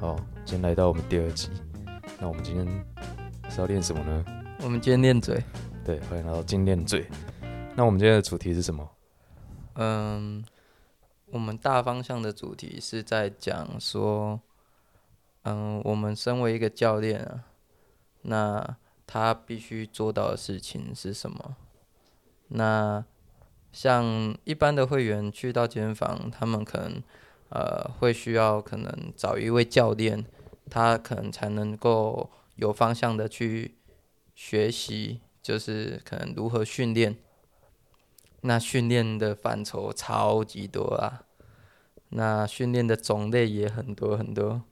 [0.00, 1.50] 好，今天来到我们第二集。
[2.18, 2.66] 那我们今天
[3.50, 4.24] 是要练什么呢？
[4.62, 5.44] 我们今天练嘴。
[5.84, 7.06] 对，欢迎来到精练嘴。
[7.76, 8.90] 那我们今天的主题是什么？
[9.74, 10.42] 嗯，
[11.26, 14.40] 我们大方向的主题是在讲说，
[15.42, 17.44] 嗯，我们身为一个教练啊，
[18.22, 18.76] 那
[19.06, 21.56] 他必须做到的事情是什么？
[22.48, 23.04] 那
[23.70, 27.02] 像一般的会员去到健身房，他们可能
[27.50, 30.24] 呃会需要可能找一位教练，
[30.68, 33.76] 他可能才能够有方向的去
[34.34, 37.16] 学习，就是可能如何训练。
[38.42, 41.24] 那训练的范畴超级多啊，
[42.08, 44.62] 那训练的种类也很多很多。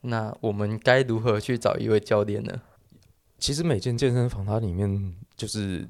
[0.00, 2.62] 那我们该如何去找一位教练呢？
[3.38, 5.88] 其实每间健身房它里面就是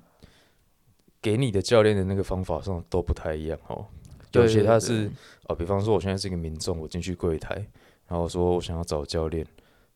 [1.23, 3.87] 给你的教练的那个方法上都不太一样哦。
[4.33, 5.11] 有些他是
[5.45, 7.55] 哦，比方说我现在是一个民众，我进去柜台，
[8.07, 9.47] 然后说我想要找教练，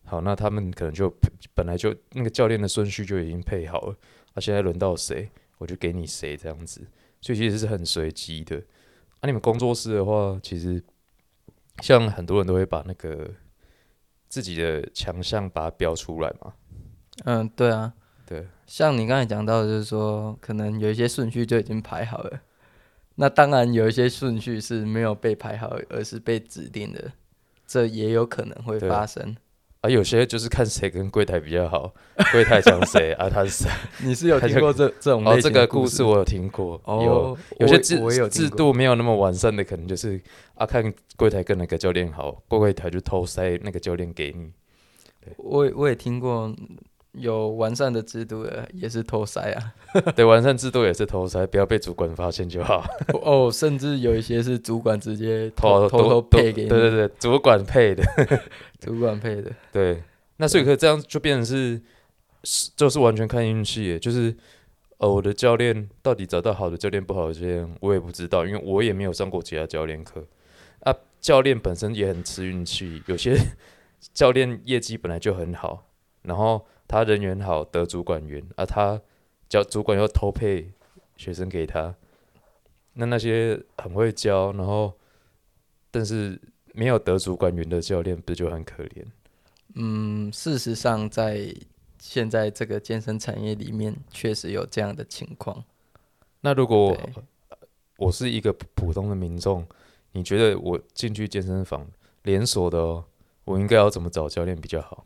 [0.05, 1.13] 好，那他们可能就
[1.53, 3.95] 本来就那个教练的顺序就已经配好了，
[4.33, 6.81] 那现在轮到谁，我就给你谁这样子。
[7.21, 8.61] 所以其实是很随机的。
[9.21, 10.83] 那你们工作室的话，其实
[11.81, 13.29] 像很多人都会把那个
[14.27, 16.53] 自己的强项把它标出来嘛。
[17.23, 17.93] 嗯，对啊，
[18.25, 18.45] 对。
[18.65, 22.41] 像你刚才讲到，就是说可能有一些顺序就已经排好了。
[23.15, 27.11] 那当然有一些顺序是没有被排好，而是被指定的，
[27.67, 29.35] 这也有可能会发生。
[29.81, 31.93] 啊，有些就是看谁跟柜台比较好，
[32.31, 33.69] 柜台讲谁 啊，他是谁？
[34.01, 35.37] 你是有听过这这种哦？
[35.41, 40.19] 这个故事我有听过，有有些制制度没有那么完善的，可能就是
[40.55, 44.51] 啊，看柜台跟哪个教练好，柜台就偷塞那个教练给你。
[45.37, 46.55] 我我也听过。
[47.13, 49.73] 有完善的制度的也是偷塞啊，
[50.15, 52.83] 对，完善制度也是偷塞，不要被主管发现就好。
[53.21, 58.03] 哦，甚至有一些是主管直接偷偷偷配给你，对对对，主管配的，
[58.81, 59.51] 主管配的。
[59.71, 60.01] 对，
[60.37, 61.79] 那所以可以这样就变成是，
[62.75, 64.35] 就是完全看运气，就是
[64.97, 70.25] 呃，我的教练到底找到好的教练不好的教练，我也不知道，因为我也没有上过其他教练课
[70.79, 70.91] 啊。
[71.21, 73.37] 教练本身也很吃运气，有些
[74.13, 75.85] 教练业绩本来就很好，
[76.23, 76.65] 然后。
[76.93, 79.01] 他人缘好，得主管缘，而他
[79.49, 80.71] 教主管又偷配
[81.17, 81.95] 学生给他，
[82.93, 84.93] 那那些很会教，然后
[85.89, 86.39] 但是
[86.71, 89.03] 没有得主管缘的教练，不就很可怜？
[89.73, 91.51] 嗯，事实上，在
[91.97, 95.63] 现在这个健身产业里面，确实有这样的情况。
[96.41, 96.95] 那如果
[97.97, 99.65] 我是一个普通的民众，
[100.11, 101.87] 你觉得我进去健身房
[102.21, 103.05] 连锁的哦，
[103.45, 105.03] 我应该要怎么找教练比较好？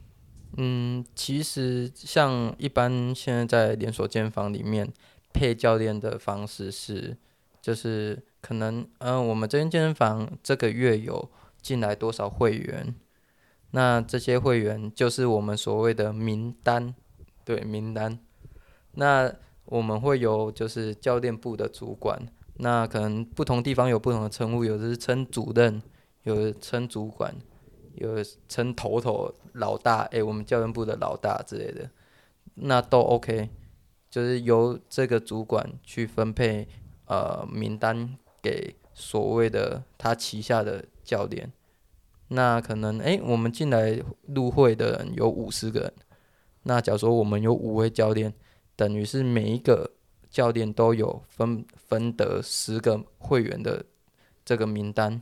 [0.58, 4.92] 嗯，其实像一般现在在连锁健身房里面
[5.32, 7.16] 配教练的方式是，
[7.62, 11.30] 就是可能嗯，我们这间健身房这个月有
[11.62, 12.96] 进来多少会员，
[13.72, 16.96] 那这些会员就是我们所谓的名单，
[17.46, 18.18] 对名单。
[18.94, 19.32] 那
[19.66, 22.20] 我们会有就是教练部的主管，
[22.56, 25.80] 那可能不同地方有不同的称呼，有的是称主任，
[26.24, 27.36] 有的称主管。
[27.98, 28.16] 有
[28.48, 31.90] 称头头老大，诶，我们教练部的老大之类的，
[32.56, 33.50] 那都 OK，
[34.10, 36.68] 就是由这个主管去分配
[37.06, 41.52] 呃名单给所谓的他旗下的教练。
[42.30, 45.94] 那可能诶，我们进来入会的人有五十个人，
[46.64, 48.34] 那假如说我们有五位教练，
[48.76, 49.92] 等于是每一个
[50.30, 53.86] 教练都有分分得十个会员的
[54.44, 55.22] 这个名单，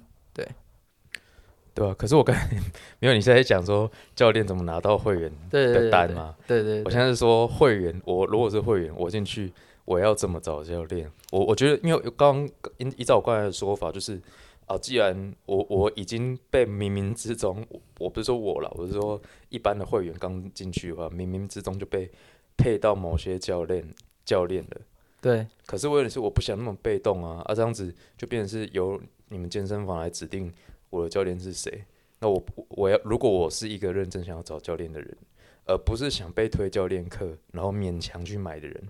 [1.75, 1.85] 对。
[1.85, 2.49] 吧啊，可是我刚才
[2.99, 6.35] 没有你现在讲说教练怎么拿到会员的单嘛？
[6.47, 9.51] 对对，我现在是说会员，我如果是会员，我进去
[9.83, 11.11] 我要怎么找教练？
[11.31, 12.47] 我我觉得，因为刚
[12.77, 14.19] 依依照我刚才的说法，就是
[14.65, 17.63] 啊，既然我我已经被冥冥之中，
[17.99, 22.09] 我不是说我了，我是说一般的会员刚进去的话，冥冥之中就被
[22.55, 23.85] 配到某些教练
[24.23, 24.81] 教练了。
[25.21, 30.53] 对，可是问题是我不想那么被动啊，啊这样子就变成是由你们健身房来指定。
[30.95, 31.83] 我的教练是谁？
[32.19, 35.17] 那我我要如果我是一个认真想要找教练的人，
[35.65, 38.81] 而不是想被推教练课然后勉强去买的人，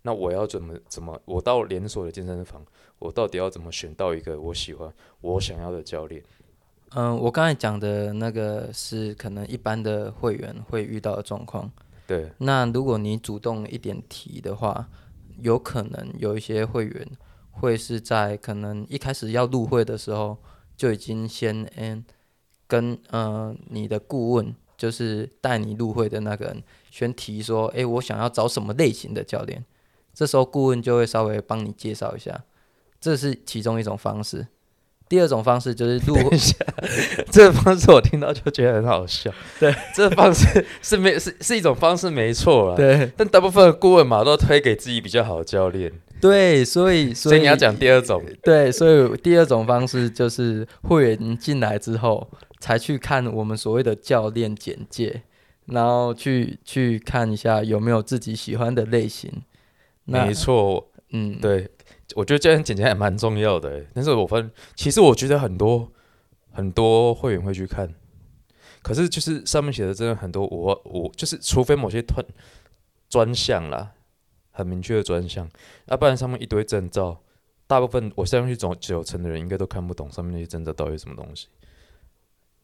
[0.00, 1.20] 那我要怎么怎么？
[1.26, 2.64] 我到连锁的健身房，
[2.98, 4.90] 我到底要怎么选到一个我喜欢、
[5.20, 6.22] 我想要的教练？
[6.94, 11.70] 嗯，我刚才讲的那个是可能一般的会员会遇到的状况。
[12.06, 12.32] 对。
[12.38, 14.88] 那如果你主动一点提的话，
[15.42, 17.08] 有可能有一些会员
[17.50, 20.38] 会是在可能一开始要入会的时候。
[20.80, 22.02] 就已经先嗯
[22.66, 29.62] 跟呃你的顾问，就是带你入会的那个人，先提说，哎，我想要找什么类型的教练。
[30.14, 32.44] 这时候顾问就会稍微帮你介绍一下，
[32.98, 34.46] 这是其中一种方式。
[35.06, 36.30] 第二种方式就是入会，
[37.30, 39.30] 这个方式我听到就觉得很好笑。
[39.58, 42.76] 对，这个方式 是没是是一种方式，没错啦。
[42.76, 48.22] 对但大部分的顾问嘛，都推给自己比较好的教练，对，所以所以你要讲第二种。
[48.42, 52.30] 对，所以第二种方式就是会员进来之后，
[52.60, 55.22] 才去看我们所谓的教练简介，
[55.66, 59.30] 然后去去看一下有没有自己喜欢的类型。
[60.04, 61.68] 那没错，嗯，对，
[62.14, 63.86] 我觉得教练简介还蛮重要的欸。
[63.94, 65.90] 但是我发现，其实我觉得很多
[66.50, 67.94] 很多会员会去看，
[68.82, 72.24] 可是就是上面写的真的很多，我我就是除非某些特
[73.08, 73.92] 专项啦，
[74.60, 75.48] 很明确的专项，
[75.86, 77.20] 要不然上面一堆证照，
[77.66, 81.48] 大部分我相信总九成的人应该都看不懂上面那些证照到底是什么东西。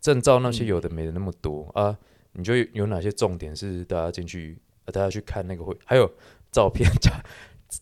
[0.01, 1.99] 证照那些嗯有的没的那么多、啊，
[2.33, 6.09] 你就有哪些重点是大家进去，呃大家去看那个会，还有
[6.53, 7.11] 照片 教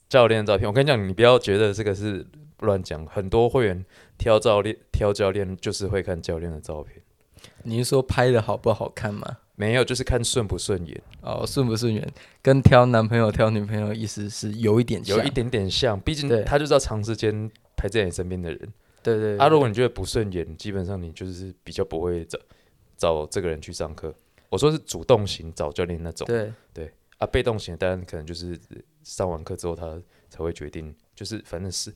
[0.08, 0.66] 教练的照片。
[0.66, 2.26] 我跟你讲，你不要觉得这个是
[2.60, 3.84] 乱讲，很多会员
[4.16, 7.02] 挑教练挑教练就是会看教练的照片，
[7.64, 9.38] 你是说拍的好不好看吗？
[9.56, 12.06] 没有就是看顺不顺眼，哦，顺不顺眼，
[12.42, 18.72] 跟挑男朋友、挑女朋友意思是有一点像，有一点点像，毕竟他就是要长时间陪在你身边的人。
[19.02, 22.38] 对对啊，如果你觉得不顺眼，基本上你就是比较不会找
[22.96, 24.14] 找这个人去上课。
[24.48, 26.26] 我说是主动型找教练那种。
[26.26, 26.52] 对。
[26.72, 26.90] 对。
[27.18, 28.58] 啊，被动型当然可能就是
[29.04, 31.94] 上完课之后他才会决定，就是反正是，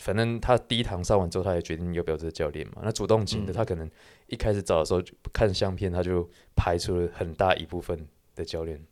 [0.00, 2.82] 反正他第一堂上完之后，他也决定要不要这个教练嘛。
[2.82, 3.88] 那主动型的，嗯他可能
[4.26, 8.82] 一开始找的时候就看相片，他就排除了很大一部分的教练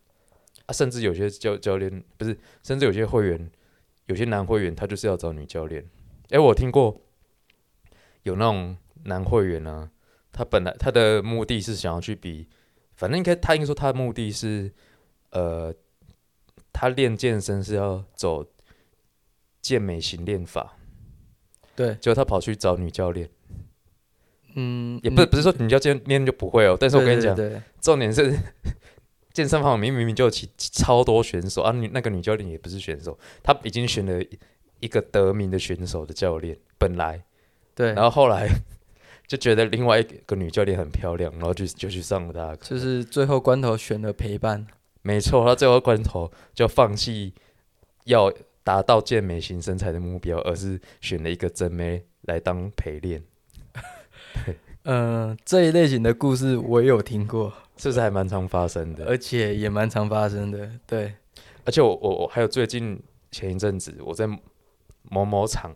[0.66, 3.50] 啊，甚至有些教教练不是，甚至有些会员，
[4.06, 5.88] 有些男会员他就是要找女教练。
[6.30, 7.00] 哎，我听过
[8.24, 9.90] 有那种男会员啊，
[10.30, 12.46] 他本来他的目的是想要去比，
[12.94, 14.70] 反正应该他应该说他的目的是，
[15.30, 15.74] 呃，
[16.72, 18.44] 他练健身是要走
[19.62, 20.77] 健美型练法，
[21.78, 23.28] 对，结果他跑去找女教练，
[24.56, 27.62] 嗯，也不是不是说女教练就不会哦，但是我跟你讲，对对对。
[27.80, 28.36] 重点是
[29.32, 34.20] 健身房明明明就有其超多选手啊，女那个女教练也不是选手，她已经选了
[34.80, 37.22] 一个得名的选手的教练，本来，
[37.76, 38.48] 对，然后后来
[39.28, 44.66] 就觉得另外一个女教练很漂亮，然后就就去上了她就是最后关头选了陪伴，
[45.02, 47.32] 没错，他最后关头就放弃
[48.06, 48.32] 要
[48.68, 53.22] 达到健美型身材的目标，而是选了一个真妹来当陪练，
[54.82, 59.06] 嗯、 这一类型的故事我也有听过，是不是还蛮常发生的？
[59.06, 61.14] 而且也蛮常发生的，对，
[61.64, 64.26] 而且我我我还有最近前一阵子我在
[65.04, 65.74] 某某场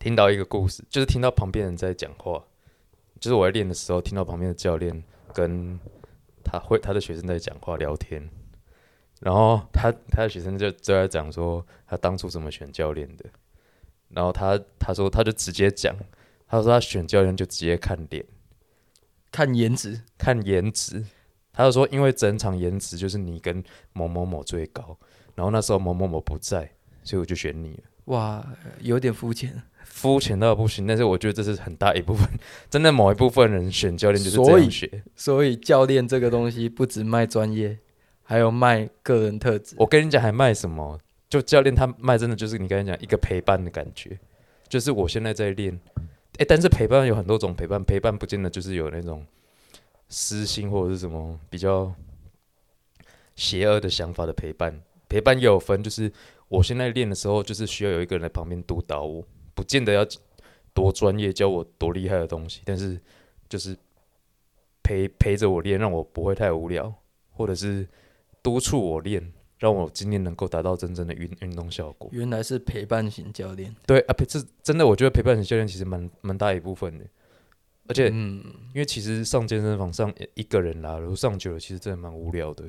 [0.00, 2.42] 听到一个故事，就是听到旁边人在讲话，
[3.20, 5.00] 就是我在练的时候听到旁边的教练
[5.32, 5.78] 跟
[6.42, 8.28] 他会他的学生在讲话聊天，
[9.20, 13.24] 然后他他的学生就就在讲说他当初怎么选教练的，
[14.08, 15.94] 然后他他说他就直接讲，
[16.46, 18.24] 他说他选教练就直接看脸。
[19.32, 21.04] 看颜值，看颜值，
[21.52, 23.62] 他就说因为整场颜值就是你跟
[23.92, 24.98] 某某某最高，
[25.36, 26.68] 然后那时候某某某不在，
[27.04, 27.82] 所以我就选你了。
[28.06, 28.44] 哇，
[28.80, 32.28] 有点肤浅，肤浅到不行，但是我觉得这是很大一部分，
[32.68, 35.04] 真的某一部分人选教练就是这样学。
[35.14, 37.78] 所以教练这个东西不止卖专业，
[38.30, 40.96] 还有卖个人特质，我跟你讲，还卖什么？
[41.28, 44.16] 就教练他卖真的就是你刚才讲一个陪伴的感觉，
[44.68, 45.76] 就是我现在在练，
[46.38, 49.26] 诶，但是陪伴有很多种陪伴，陪伴不见得就是有那种
[50.08, 51.92] 私心或者是什么比较
[53.34, 56.12] 邪恶的想法的陪伴，陪伴也有分，就是
[56.46, 59.24] 我现在练的时候，就是需要有一个人在旁边督导我，
[59.56, 60.06] 不见得要
[60.72, 62.96] 多专业教我多厉害的东西，但是
[63.48, 63.76] 就是
[64.84, 66.94] 陪陪着我练，让我不会太无聊，
[67.32, 67.88] 或者是
[68.42, 72.08] 督促我练，让我今天能够达到真正的运运动效果。
[72.12, 77.04] 原来是陪伴型教练，对啊，陪这真的，我觉得陪伴型教练其实蛮蛮大一部分的，
[77.88, 78.42] 而且嗯，
[78.74, 82.64] 因为其实上健身房上一个人啦，然后上久了，其实真的蛮无聊的，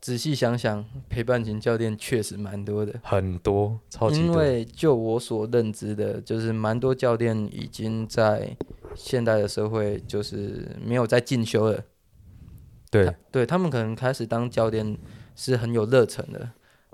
[0.00, 3.00] 仔细想想，陪伴型教练确实蛮多的。
[3.04, 4.26] 很多超级多。
[4.26, 8.56] 因为就我所认知的，就是蛮多教练已经在
[8.96, 11.84] 现代的社会，就是没有在进修了。
[12.92, 14.96] 对，对他们可能开始当教练
[15.34, 16.40] 是很有热忱的，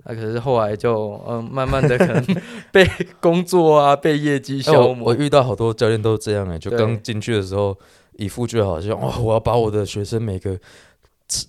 [0.05, 2.25] 啊，可是后来就嗯、呃慢慢的可能
[2.71, 2.89] 被
[3.21, 5.15] 工作啊，被业绩哎消我我磨。
[5.17, 7.77] 遇到好多教练都是这样哎、就刚进去的时候，
[8.13, 10.57] 一副就好像哦，我要把我的学生每个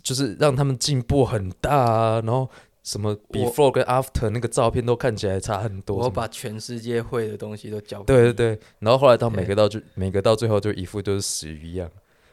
[0.02, 2.50] 就是让他们进步很大啊，然后
[2.82, 5.98] 什么 before 跟 after 那个照片都看起来差很多。
[5.98, 11.88] 我把全世界会的东西都教对对对，然后后来到每个到就每个到最后就一副都是死鱼一样，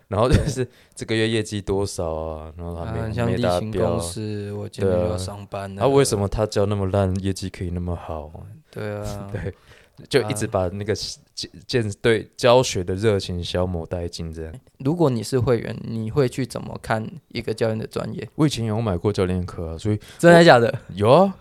[0.08, 5.82] 然后就是这个月业绩多少啊，然后他啊，没、很像没例行公司，我今天要上班了。
[5.82, 8.46] 啊为什么他教那么烂，业绩可以那么好啊？
[8.70, 9.52] 对啊， 对
[10.08, 10.94] 就一直把那个
[11.34, 14.32] 健健对教学的热情消磨殆尽。
[14.32, 18.28] 这样，如果你是会员，你会去怎么看一个教练的专业？
[18.34, 20.72] 我以前有买过教练课啊，所以真的假的？
[20.94, 21.34] 有啊。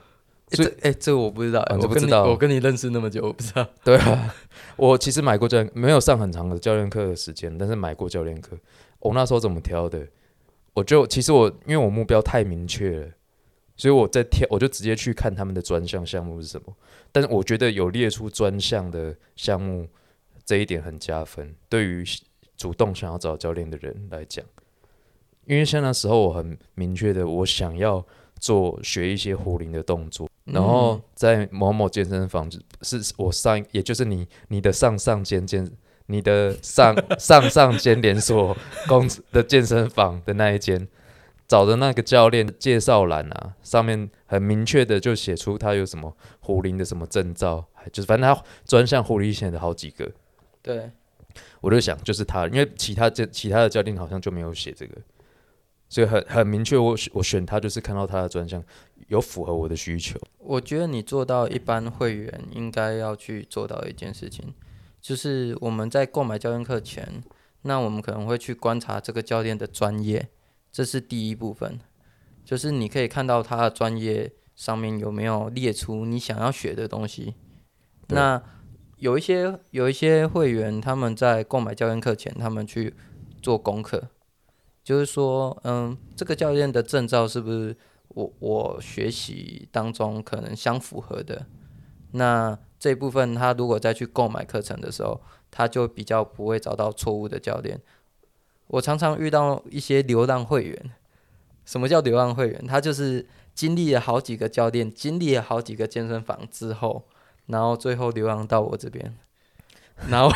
[0.56, 2.26] 这哎，这个我不知道，我不知道。
[2.26, 3.68] 我跟你认识那么久，我不知道。
[3.84, 4.34] 对啊，
[4.76, 8.58] 我其实买过教练，没有上很长的教练课的时间，但是买过教练课。
[9.00, 10.08] 我那时候怎么挑的？
[10.74, 13.08] 我就其实我因为我目标太明确了，
[13.78, 16.76] 所以我在挑，我就直接去看他们的专项项目是什么。
[17.12, 19.88] 但是我觉得有列出专项的项目
[20.44, 22.04] 这一点很加分，对于
[22.58, 24.44] 主动想要找教练的人来讲，
[25.46, 28.06] 因为像那时候我很明确的，我想要
[28.40, 30.30] 做学一些壶铃的动作。
[30.46, 32.50] 然后在某某健身房
[32.82, 35.68] 是我上，也就是你你的上上间健，
[36.06, 38.56] 你的上上上间连锁
[38.88, 40.88] 公司的健身房的那一间，
[41.48, 50.12] 找的那个教练介绍栏啊，上面很明确的就写出他有什么虎林的什么证照，就是反正他专项护林线的好几个。
[50.62, 50.92] 对，
[51.60, 54.96] 我就想就是他，因为其他教其他的教练好像就没有写这个。
[55.88, 58.62] 所以很很明确，我我选他就是看到他的专项
[59.08, 60.20] 有符合我的需求。
[60.46, 64.54] 我觉得你做到一般会员应该要去做到一件事情，
[65.02, 67.24] 就是我们在购买教练课前，
[67.64, 70.30] 那我们可能会去观察这个教练的专业，
[70.72, 71.80] 这是第一部分，
[72.44, 77.36] 就是你可以看到他的专业上面有没有列出你想要学的东西。
[78.08, 78.42] 那
[78.98, 82.94] 有一些有一些会员他们在购买教练课前，他们去
[83.42, 84.10] 做功课。
[84.84, 87.76] 就是说，嗯，这个教练的证照是不是
[88.16, 91.46] 我我学习当中可能相符合的？
[92.12, 97.80] 那这部分他如果再去购买课程的时候，他就比较不会找到错误的教练。
[98.68, 100.92] 我常常遇到一些流浪会员，
[101.66, 102.66] 什么叫流浪会员？
[102.66, 107.06] 他就是经历了好几个教练，经历了好几个健身房之后，
[107.48, 109.16] 然后最后流浪到我这边。
[110.10, 110.30] 然后，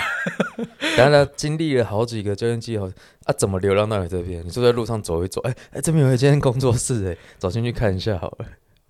[0.96, 2.90] 当然经历了好几个教练机构
[3.30, 4.44] 啊，怎么流浪到你这边？
[4.44, 8.46] 你就在路上走一走，哎哎，这边有一间工作室，哎，走进去看一下好了。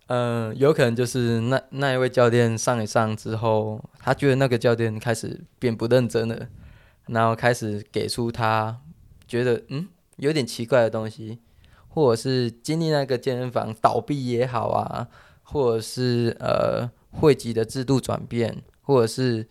[0.08, 6.48] 嗯，有可能就是那那一位教练上一上之后，他觉得那个教练开始变不认真了，
[7.08, 8.80] 然后开始给出他
[9.28, 11.40] 觉得嗯有点奇怪的东西，
[11.90, 15.08] 或者是经历那个健身房倒闭也好啊，
[15.44, 19.48] 或者是呃汇集的制度转变，或者是。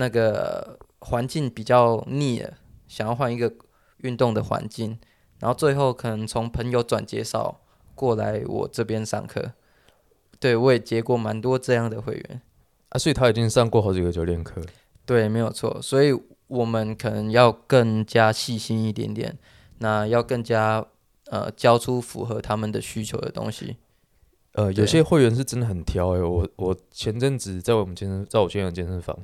[0.00, 2.52] 那个环境比较腻了，
[2.86, 3.52] 想要换一个
[3.98, 4.98] 运动的环境，
[5.40, 7.60] 然后最后可能从朋友转介绍
[7.94, 9.52] 过来我这边上课。
[10.40, 12.42] 对我也接过蛮多这样的会员
[12.90, 14.62] 啊，所以他已经上过好几个教练课。
[15.04, 19.36] 对，没有错，所以我们可能要更加细心一点点，
[19.78, 20.86] 那要更加
[21.26, 23.78] 呃交出符合他们的需求的东西。
[24.52, 29.18] 呃，有些会员是真的很挑哎，我我前阵子在我们健身，在我现在健身房。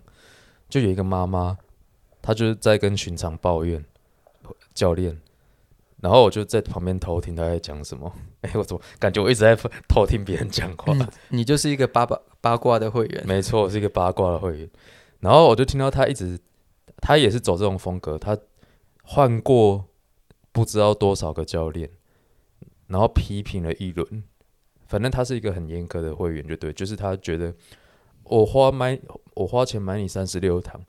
[0.69, 1.57] 就有一个妈妈，
[2.21, 3.85] 她就是在跟寻常抱怨
[4.74, 5.20] 教练，
[6.00, 8.12] 然后我就在旁边偷听他在讲什么。
[8.42, 9.56] 哎，我怎么感觉我一直在
[9.88, 10.94] 偷听别人讲话？
[11.30, 14.70] 你就是一个八八八卦的会员，没错，我是一个八卦的会员。
[15.20, 16.38] 然后我就听到他一直，
[16.98, 18.38] 他也是走这种风格，他
[19.02, 19.86] 换过
[20.52, 21.90] 不知道多少个教练，
[22.88, 24.24] 然后批评了一轮。
[24.86, 27.54] 反正他是一个很严格的会员，就对，就是他觉得。
[28.26, 28.98] 我花买
[29.34, 30.80] 我花钱买你三十六堂，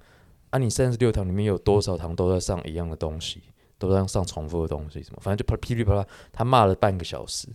[0.49, 3.41] 啊，你三十六堂里面有多少堂都在上一样的东西，
[3.77, 7.47] 都在上重复的东西，什么，反正就噼里啪啦，他骂了半个小时，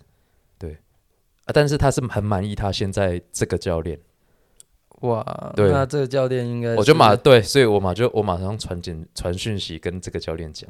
[0.59, 0.73] 对，
[1.45, 3.99] 啊，但是他是很满意他现在这个教练，
[5.01, 5.25] 哇，
[5.57, 10.69] 对，那这个教练应该，我就马对，所以我马就我马上传简传讯息跟这个教练讲，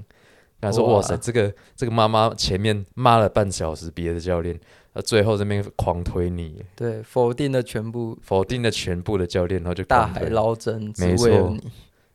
[0.60, 1.02] 他说哇。
[1.02, 4.58] 塞，这个这个妈妈前面骂了半小时别的教练。
[4.92, 11.56] 啊最后这边狂推你，对，否定了全部，否定了全部的教练，然后就大海捞针，没错。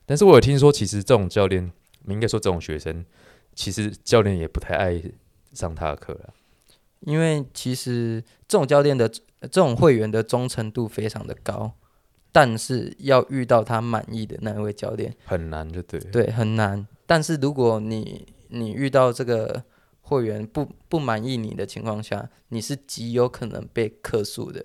[0.05, 1.71] 但是我有听说，其实这种教练，
[2.07, 3.05] 应该说这种学生，
[3.53, 5.01] 其实教练也不太爱
[5.53, 6.33] 上他的课了，
[7.01, 11.73] 因为其实这种教练的这种会员的忠诚度非常的高，
[12.31, 16.87] 但是要遇到他满意的那一位教练很难，就对，对，很难。
[17.05, 19.63] 但是如果你你遇到这个。
[20.07, 24.63] 会员不不满意你的情况下，你是极有可能被克诉的。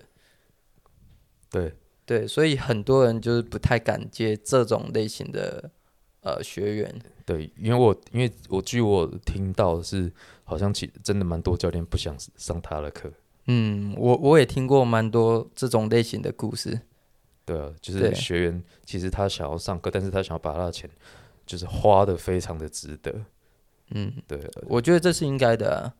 [1.49, 1.73] 对
[2.11, 5.71] 对，所以很多人就是不太敢接这种类型的
[6.23, 7.01] 呃学员。
[7.25, 10.11] 对，因为我因为我据我听到是，
[10.43, 13.09] 好像其真的蛮多教练不想上他的课。
[13.45, 16.81] 嗯，我我也听过蛮多这种类型的故事。
[17.45, 20.89] 对啊，就是学员其实他想要上课，但是他想要把他的钱
[21.45, 23.15] 就是花的非常的值得。
[23.91, 25.93] 嗯，对，我觉得这是应该的。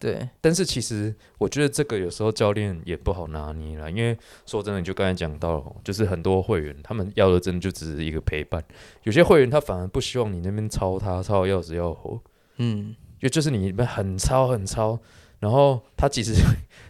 [0.00, 4.16] 对，但是其实我觉得这个有时候教练也不好拿捏啦，因为
[4.46, 8.64] 说真的，就刚才讲到，就是很多会员他们要的真就只是一个陪伴，
[9.02, 12.18] 有些会员他反而不希望你那边操他操要死要活，
[12.56, 14.98] 嗯，就就是你们很操很操，
[15.38, 16.32] 然后他其实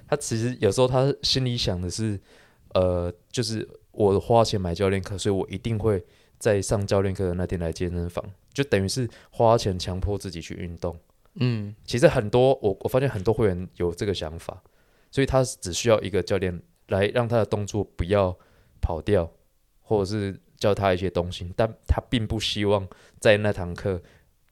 [0.06, 2.16] 他其实有时候他心里想的是，
[2.74, 6.00] 呃，就是我花钱买教练课，所以我一定会
[6.38, 8.24] 在上教练课的那天来健身房，
[8.54, 10.96] 就等于是花钱强迫自己去运动。
[11.40, 14.62] 嗯，其实很多我我发现很多会员有这个想法，
[15.10, 18.36] 所以他只需要一个教练来让他的动作不要
[18.80, 19.30] 跑掉，
[19.80, 22.86] 或者是教他一些东西，但他并不希望
[23.18, 24.02] 在那堂课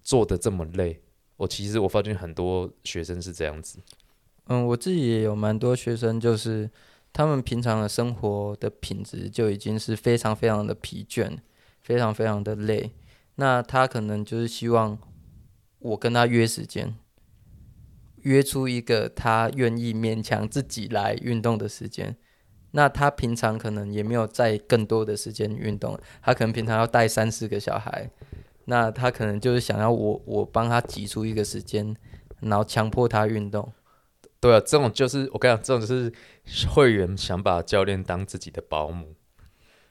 [0.03, 1.01] 做的这么累。
[1.37, 3.79] 我其实我发现很多学生是这样子，
[4.47, 6.69] 嗯，我自己也有蛮多学生，就是
[7.13, 11.37] 他们平常的生活的品质就已经是非常非常的疲倦，
[11.83, 12.91] 非常非常的累。
[13.37, 14.99] 那他可能就是希望
[15.79, 16.95] 我跟他约时间，
[18.23, 22.17] 约出一个他愿意勉强自己来运动的时间。
[22.73, 28.11] 那他平常可能也没有在更多的时间运动，他可能平常要带三四个小孩，
[28.67, 31.97] 那他可能就是想要我我帮他挤出一个时间，
[32.41, 33.73] 然后强迫他运动。
[34.39, 36.13] 对啊，这种就是我跟你讲，这种就是
[36.69, 39.15] 会员想把教练当自己的保姆，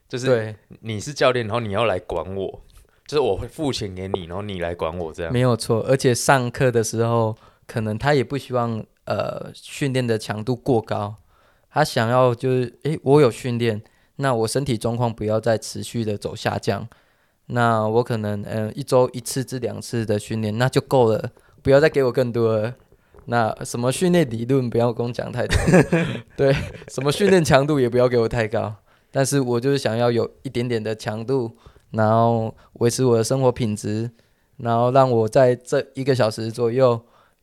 [0.08, 2.64] 就是对，你是教练，然后你要来管我，
[3.08, 5.32] 就是我会付钱给你，然后你来管我这样。
[5.32, 5.82] 没有错。
[5.88, 7.36] 而且上课的时候，
[7.66, 11.16] 可能他也不希望呃训练的强度过高，
[11.72, 13.82] 他想要就是诶，我有训练，
[14.18, 16.88] 那我身体状况不要再持续的走下降，
[17.48, 22.74] 那我可能嗯、一周一次至两次的训练那就够了，不要再给我更多。
[23.30, 25.58] 那什么训练理论不要跟我讲太多，
[26.38, 26.54] 对，
[26.88, 28.74] 什么训练强度也不要给我太高，
[29.12, 31.58] 但是我就是想要有一点点的强度，
[31.92, 34.12] 然后维持我的生活品质，
[34.58, 37.00] 然后让我在这一个小时左右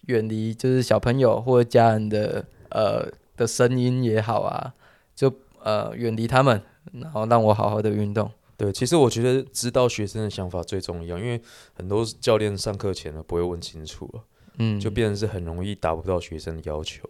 [0.07, 4.75] 远离就是小朋友或者家人的呃的声音也好啊，
[5.15, 5.33] 就
[5.63, 6.61] 呃远离他们，
[6.93, 8.31] 然后让我好好的运动。
[8.57, 11.41] 对，其实我觉得知道学生的想法最重要，因为
[11.73, 14.23] 很多教练上课前呢不会问清楚了，
[14.59, 17.03] 嗯，就变成是很容易达不到学生的要求。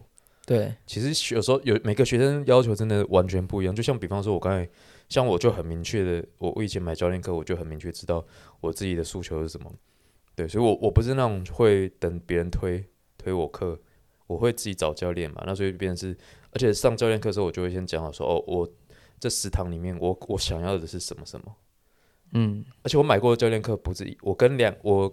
[0.47, 4.67] 对，其实有时候有每个学生要求真的完全不一样，就像比方说，我刚才
[5.15, 8.27] 像我就很明确的，我我以前买教练课，我就很明确知道
[8.61, 9.73] 我自己的诉求是什么。
[10.35, 12.85] 对，所以我我不是那种会等别人推
[13.17, 13.79] 推我课，
[14.27, 15.41] 我会自己找教练嘛。
[15.47, 16.19] 那所以变成是，
[16.51, 18.69] 而且上教练课的时候，我就会先讲好说，哦，我
[19.21, 21.55] 这十堂里面，我我想要的是什么什么。
[22.33, 25.13] 嗯而且我买过的教练课不止一我跟两我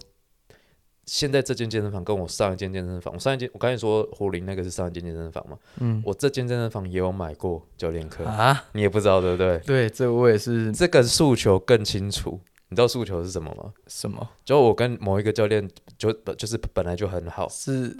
[1.05, 9.57] 现在这间健身房跟我上一间健身房，我上一间我刚才说胡林那个是上一间健身房嘛，嗯我这间健身房也有买过教练课，啊，你也不知道对不对？
[9.59, 13.73] 对，这我也是这个诉求更清楚，你知道诉求是什么吗？
[13.87, 17.95] 什么就我跟某一个教练就就是本来就很好，是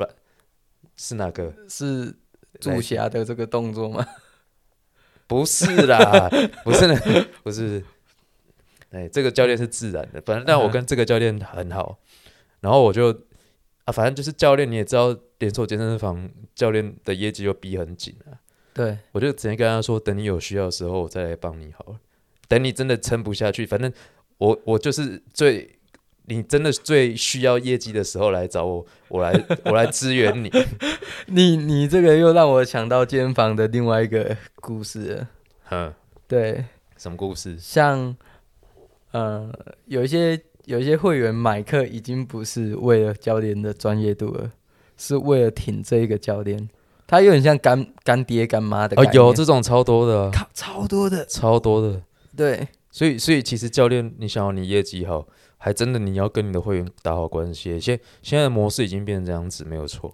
[0.96, 1.54] 是哪个？
[1.68, 2.16] 是
[2.60, 4.06] 注侠的这个动作吗？
[5.26, 6.30] 不是啦，
[6.64, 7.84] 不是那，不是。
[8.92, 11.98] 哎，这个教练是自然的，反正但我跟这个教练很好，
[12.62, 13.10] 然后我就
[13.86, 18.40] 啊，反正就是教练你也知道，连锁健身房教练的业绩又逼很紧啊，
[18.74, 22.00] 对，我就直接跟他说，等你有需要的时候我再来帮你好了，
[22.48, 23.92] 等你真的撑不下去，反正
[24.38, 25.78] 我我就是最
[26.26, 29.34] 你真的最需要业绩的时候来找我，我来
[29.66, 30.50] 我来支援你。
[31.28, 35.28] 你你这个又让我想到健身房的另外一个故事了。
[35.64, 35.94] 哼，
[36.28, 36.64] 对，
[36.96, 37.58] 什么故事？
[37.58, 38.16] 像
[39.12, 39.52] 呃
[39.86, 44.52] 有一些有一些会员买课已经不是为了教练的专业度了，
[44.98, 46.70] 是为了挺这一个教练，
[47.08, 52.02] 他有点像干干爹干妈的哦概，念有这种超多的啊、靠超多的，超多的。
[52.36, 57.80] 对所以，所以其实教练，你想要你业绩好，还真的你要跟你的会员打好关系。
[57.80, 60.14] 现现在的模式已经变成这样子，没有错。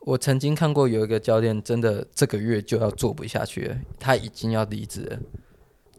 [0.00, 5.18] 我曾经看过有一个教练，真的这个月就要做不下去了，他已经要离职了，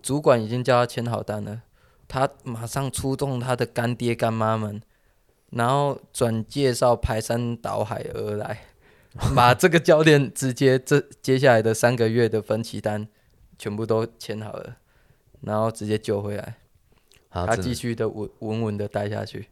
[0.02, 1.62] 主管已经叫他签好单了，
[2.08, 4.82] 他马上出动他的干爹干妈们，
[5.52, 8.62] 然后转介绍排山倒海而来，
[9.36, 13.08] 把这个教练直接这接下来的三个月的分期单
[13.58, 14.78] 全部都签好了，
[15.42, 16.58] 然后直接救回来，
[17.30, 19.48] 啊，他继续的稳稳稳的待下去，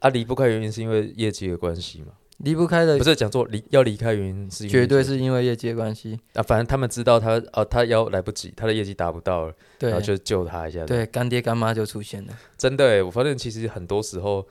[0.00, 2.12] 啊离不开原因是因为业绩的关系嘛？
[2.42, 12.38] 离不开的不是讲座，离要离开原因是因为绝对是因为业绩的关系，啊，反正他们知道他哦，他要来不及，他的业绩达不到了，然后就救他一下。，对，干爹干妈就出现了。
[12.56, 14.46] 真的诶，我发现其实很多时候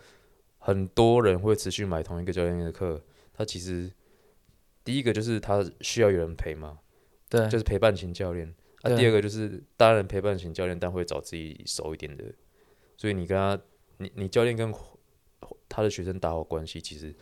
[0.59, 3.01] 很多人会持续买同一个教练的课，
[3.33, 3.91] 他其实
[4.83, 6.77] 第一个就是他需要有人陪嘛，
[7.27, 8.95] 对，就是陪伴型教练啊。
[8.95, 12.23] 第二个就是当然陪伴型教练，但会找自己熟一点的，
[12.97, 13.59] 所以你跟他，
[13.97, 14.71] 你你教练跟
[15.67, 17.15] 他的学生打好关系，其实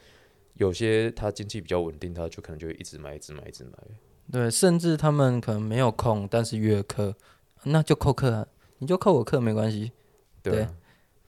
[0.57, 3.71] 有些他经济比较稳定，他就可能就一直买，一直买，一直买。
[4.31, 7.15] 对，甚至他们可能没有空，但是约课，
[7.63, 8.47] 那就扣课啊，
[8.79, 9.91] 你就扣我课没关系。
[10.43, 10.73] 对啊，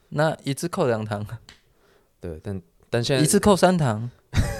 [0.09, 1.25] 那一次扣两堂，
[2.19, 4.09] 对，但但现在一次扣三堂，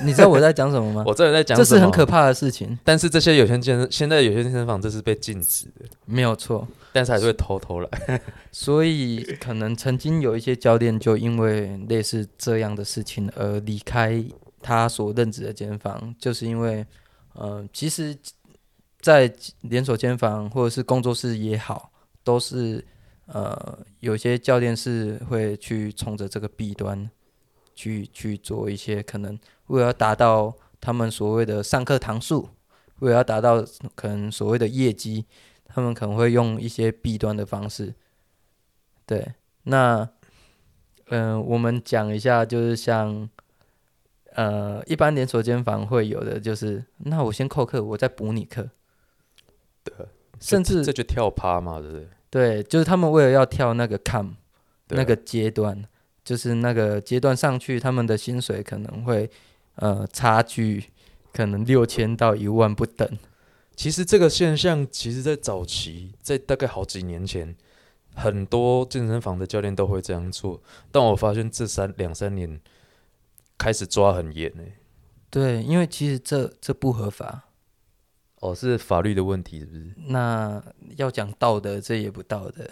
[0.06, 1.04] 你知道我在讲什么吗？
[1.08, 6.68] 我这里在讲这是很可怕的事情，但是这些有些健身，现在有些健身房这是被禁止的，没有错。
[6.92, 8.22] 但是还是会偷偷来。
[8.52, 14.24] 所以可能曾经有一些教练就因为类似这样的事情而离开
[14.62, 16.86] 他所任职的健身房，就是因为，
[17.34, 18.18] 呃，其实，
[19.00, 21.92] 在连锁健身房或者是工作室也好，
[22.24, 22.86] 都是
[23.26, 27.10] 呃有些教练是会去冲着这个弊端
[27.74, 32.50] 去去做一些可能为了要达到他们所谓的上课堂数，
[33.00, 35.26] 为了要达到可能所谓的业绩。
[35.72, 37.94] 他们可能会用一些弊端的方式，
[39.06, 40.10] 对，那，
[41.10, 43.30] 嗯、我们讲一下，就是像，
[44.40, 48.70] 呃，一般连锁间房会有的，就是，那我先扣课，我再补你课，
[49.84, 49.94] 对，
[50.40, 52.08] 甚至这就跳趴嘛，对不对？
[52.30, 54.30] 对，就是他们为了要跳那个 com
[54.88, 55.84] 那个阶段，
[56.24, 59.30] 就是那个阶段上去，他们的薪水可能会
[59.76, 60.86] 呃差距
[61.34, 63.06] 可能六千到一万不等。
[63.76, 67.54] 其实这个现象，其实在早期，在大概好几年前，
[68.16, 70.62] 很多健身房的教练都会这样做。
[70.94, 72.58] 但我发现这三两三年
[73.60, 74.64] 开始抓很严呢、
[75.30, 77.44] 对，因为其实这这不合法。
[78.40, 79.94] 哦，是法律的问题，是不是？
[80.08, 80.64] 那
[80.96, 82.66] 要讲道德，这也不道德。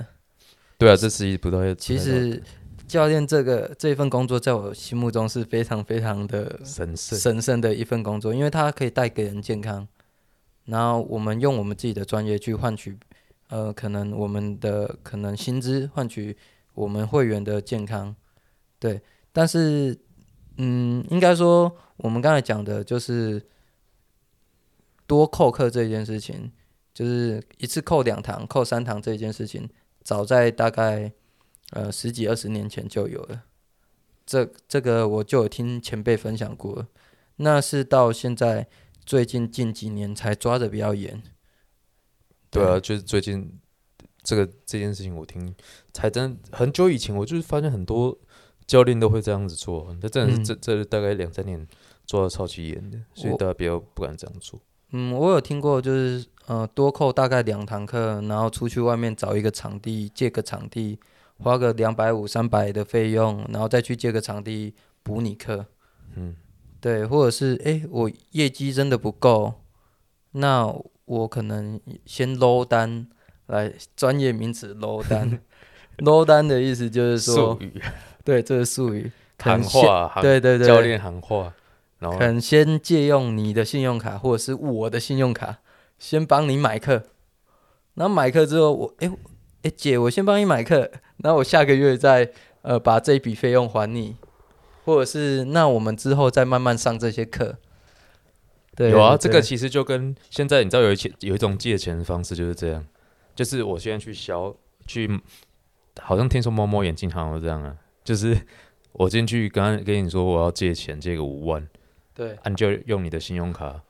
[0.77, 2.41] 对啊，这是一不道德其实
[2.87, 7.19] 教练这个这份工作，在我心目中是非常非常的神圣。
[7.19, 9.85] 神圣的一份工作，因为它可以带给人健康。
[10.65, 12.97] 然后我们用我们自己的专业去换取，
[13.49, 16.37] 呃，可能我们的可能薪资换取
[16.73, 18.15] 我们会员的健康，
[18.79, 19.01] 对。
[19.33, 19.95] 但是，
[20.57, 23.41] 嗯，应该说我们刚才讲的就是
[25.05, 26.51] 多扣课这件事情，
[26.93, 29.69] 就是一次扣两堂、扣三堂这件事情，
[30.03, 31.11] 早在大概
[31.71, 33.43] 呃十几二十年前就有了。
[34.25, 36.87] 这这个我就有听前辈分享过，
[37.37, 38.67] 那是到现在
[39.05, 41.23] 最近近几年才抓的比较严。
[42.49, 43.57] 对啊，就是最近
[44.23, 45.55] 这个这件事情，我听
[45.93, 48.17] 才真很久以前，我就是发现很多
[48.67, 49.95] 教练都会这样子做。
[50.01, 51.65] 那真的是嗯这、这大概两三年
[52.05, 54.59] 做的超级严的，所以大家不要不敢这样做。
[54.91, 60.99] 嗯，我有听过，就是呃多扣大概两堂课，然后出去外面找一个场地，借个场地，
[61.39, 65.65] 花个两百五三百的费用，然后再去借个场地补你课。
[66.15, 66.35] 嗯，
[66.79, 69.55] 对，或者是诶，我业绩真的不够，
[70.31, 73.07] 那我可能先 low 单，
[73.47, 75.41] 来专业名词 low 单，
[75.99, 77.59] low 单的意思就是说
[78.27, 81.53] 对，这是术语，可行话，行对对对，教练行话，
[81.99, 85.59] 然后可能先借用你的信用卡或者是我的信用卡，
[85.97, 87.03] 先帮你买课，
[87.93, 89.09] 然后买课之后我，诶
[89.61, 90.91] 诶姐，我先帮你买课，
[91.23, 92.29] 然后我下个月再
[92.63, 94.17] 呃把这一笔费用还你，
[94.83, 97.55] 或者是那我们之后再慢慢上这些课。
[98.75, 102.85] 对，有啊，这个其实就跟现在你知道有一些有一种借钱的方式就是这样，
[103.33, 104.53] 就是我现在去消
[104.85, 105.17] 去，
[106.01, 107.73] 好像听说猫猫眼镜行有这样啊，
[108.07, 108.39] 就是
[108.93, 111.67] 我进去刚刚跟你说我要借钱，借个五万，
[112.15, 113.83] 对啊，你就用你的信用卡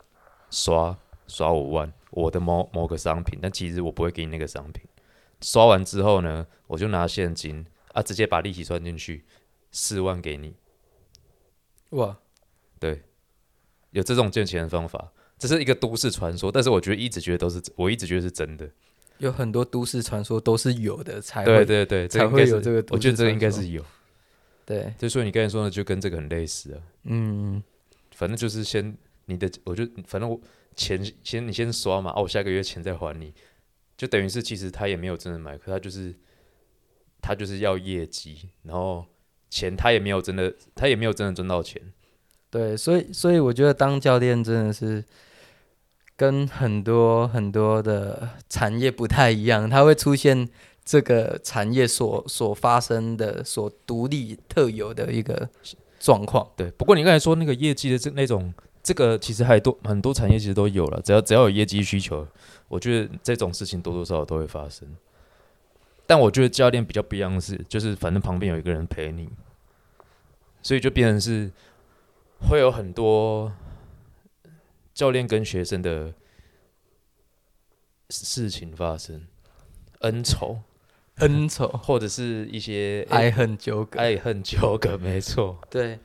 [0.49, 4.83] 刷刷五万，我的某某个商品，但其实我不会给你那个商品。
[5.41, 9.23] 刷完之后呢，我就拿现金啊，直接把利息算进去，
[9.71, 10.55] 四万给你。
[11.89, 12.17] 哇，
[12.79, 13.03] 对，
[13.91, 18.67] 有这种借钱的方法，这是一个都市传说，但是我觉得一直觉得都是，我一直觉得是真的。
[19.19, 23.83] 有很多都市传说都是有的才对会对对，这才会有这个我觉得这个应该是有。
[24.67, 26.81] 对，就所以你刚才说的，就跟这个很类似啊。
[27.03, 27.63] 嗯，
[28.11, 30.37] 反正就是先你的，我就反正我
[30.75, 33.33] 钱先你先刷嘛，啊，我下个月钱再还你，
[33.95, 36.13] 就等于是其实他也没有真的买可，他就是
[37.21, 39.05] 他就是要业绩，然后
[39.49, 41.81] 钱他也没有真的，他也没有真的赚到钱。
[42.49, 45.01] 对，所以所以我觉得当教练真的是
[46.17, 50.49] 跟很多很多的产业不太一样，它会出现
[50.87, 55.49] 这个产业所所发生的、所独立特有的一个
[55.99, 56.49] 状况。
[56.55, 62.25] 对，不过你刚才说那个业绩的这那种，这个其实还多很多产业其实都有了，只要只要有业绩需求，
[62.69, 64.87] 我觉得这种事情多多少少都会发生。
[66.05, 69.27] 但我觉得教练比较不一样的是，就是反正旁边有一个人陪你，
[70.61, 71.51] 所以就变成是
[72.49, 73.51] 会有很多
[74.93, 76.13] 教练跟学生的
[78.09, 79.27] 事情发生，
[79.99, 80.61] 恩仇
[81.19, 85.57] 恩仇、 或者是一些 爱恨纠葛，爱恨纠葛，没错。
[85.69, 85.99] 对，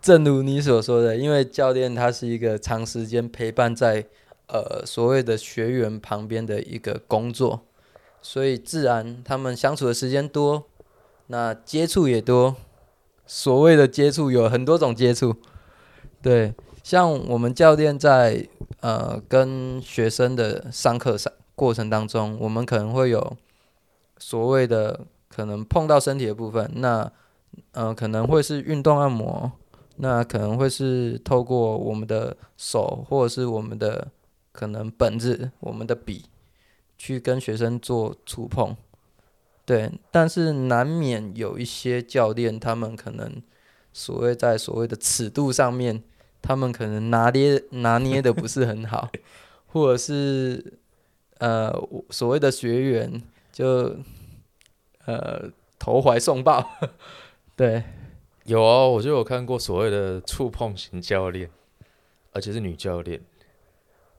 [0.00, 4.06] 正如你所说的，因为教练他是一个长时间陪伴在
[4.48, 7.62] 呃所谓的学员旁边的一个工作，
[8.20, 10.66] 所以自然他们相处的时间多，
[11.28, 12.56] 那接触也多。
[13.28, 15.34] 所谓的接触有很多种接触，
[16.22, 18.46] 对，像我们教练在
[18.78, 23.36] 呃跟学生的上课上过程当中，我们可能会有
[24.18, 27.10] 所谓的可能碰到身体的部分，那
[27.72, 29.50] 呃可能会是运动按摩，
[29.96, 34.08] 那可能会是透过我们的手或者是我们的
[34.52, 36.24] 可能本子、我们的笔
[36.96, 38.74] 去跟学生做触碰。
[39.64, 43.42] 对，但是难免有一些教练，他们可能
[43.92, 46.02] 所谓在所谓的尺度上面，
[46.40, 49.10] 他们可能拿捏拿捏的不是很好，
[49.66, 50.78] 或者是
[51.38, 51.72] 呃
[52.10, 53.20] 所谓的学员
[53.56, 53.96] 就
[55.06, 56.62] 呃投怀送抱，
[57.56, 57.82] 对，
[58.44, 61.48] 有啊，我就有看过所谓的触碰型教练，
[62.32, 63.18] 而且是女教练，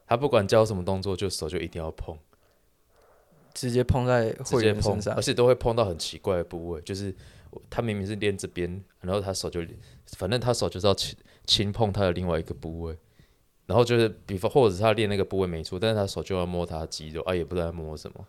[0.07, 2.17] 她不管教什么动作，就手就一定要碰。
[3.53, 7.13] 直接碰在会员身上，而且都会碰到很奇怪的部位，就是
[7.69, 9.61] 她明明是练这边，然后她手就，
[10.17, 12.97] 反正她手就是要轻轻碰她的另外一个部位，
[13.67, 18.25] 然后就是比方或者是他练那个部位没错，但是他手就要摸他的肌肉，啊也不知道摸什么，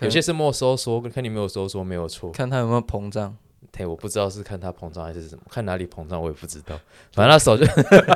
[0.00, 3.36] 有些是没收缩，看你没有收缩没有错，看他有没有膨胀，
[3.70, 6.78] 对，我不知道是看他膨胀还是什么，看哪里膨胀我也不知道，
[7.12, 7.64] 反正他手就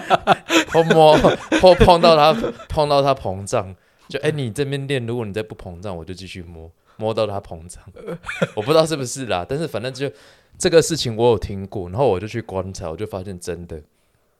[0.70, 1.16] 碰摸
[1.60, 3.74] 碰碰到他碰到他膨胀。
[4.08, 7.84] 就哎，你这边练，如果你再不膨胀，我就继续摸，摸到他膨胀。
[8.56, 10.10] 我不知道是不是啦，但是反正就
[10.56, 13.82] 这个事情我有听过，然后我就去观察，我就发现真的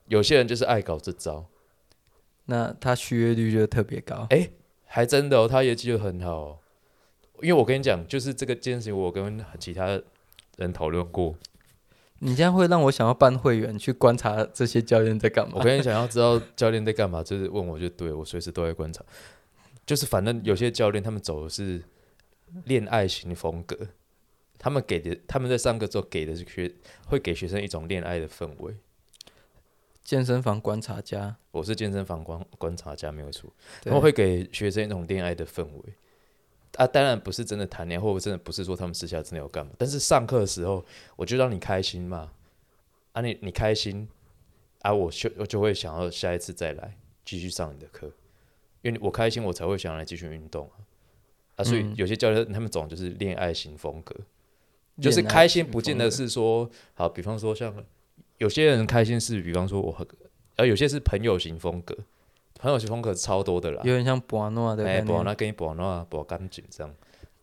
[0.07, 1.45] 有些人就是爱搞这招，
[2.45, 4.25] 那他续约率就特别高。
[4.31, 4.49] 哎，
[4.85, 6.57] 还真的哦，他业绩就很好。
[7.41, 10.01] 因为我跟你讲，就是这个件事，我跟其他
[10.57, 11.35] 人讨论过。
[12.21, 15.53] 你这样会让我想要办会员去观察这些教练在干嘛。
[15.55, 19.01] 我跟你想，要知道教练在干嘛，就是问我就对我随时都在观察。
[19.85, 21.81] 就是反正有些教练他们走的是
[22.65, 23.87] 恋爱型风格，
[24.57, 26.69] 他们给的他们在上课之后给的是学
[27.07, 28.75] 会给学生一种恋爱的氛围。
[30.03, 33.49] 健身房观察家，我是健身房观观察家没有错，
[33.83, 35.93] 他们会给学生一种恋爱的氛围。
[36.75, 42.31] 啊，当然不是真的谈恋爱，或者真的不是说他们私下真的要干嘛，但是上课的时候我就让你开心嘛，
[43.13, 44.07] 啊你你开心，
[44.81, 48.11] 啊我就我就会想要下一次再来继续上你的课。
[48.81, 50.79] 因为我开心，我才会想来继续运动啊！
[51.57, 54.15] 啊，所以有些教练他们总就是恋爱型风格，
[55.01, 57.75] 就是开心不见得是说好，比方说像
[58.37, 59.91] 有些人开心是，比方说我，
[60.55, 61.93] 啊，有些是朋友型风格，
[62.59, 66.87] 朋友型风格超多的啦，有点像博诺的，哎，博诺跟你博诺博干紧张，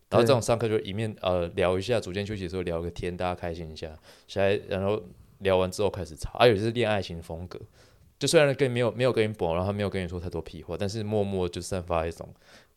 [0.09, 3.93] 然后这种上课就一面呃聊一下，逐渐休息的时候聊个天，大家开心一下，
[4.27, 5.01] 下来然后
[5.39, 7.59] 聊完之后开始吵，啊，有些是恋爱型风格。
[8.19, 12.27] 就虽然跟没有没有跟你博，然后他没有跟你说太多屁话，但是默默就散发一种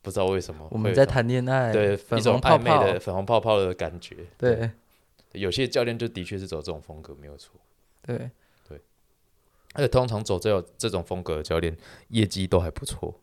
[0.02, 4.16] 不知道为什么我们在谈恋爱，对一种暧昧的粉红泡泡的感觉。
[4.36, 4.70] 对，
[5.32, 7.58] 有些教练就的确是走这种风格，没有错。
[8.02, 8.30] 对对，
[9.74, 11.76] 而且通常走这这种风格的教练，
[12.08, 13.20] 业绩都还不错。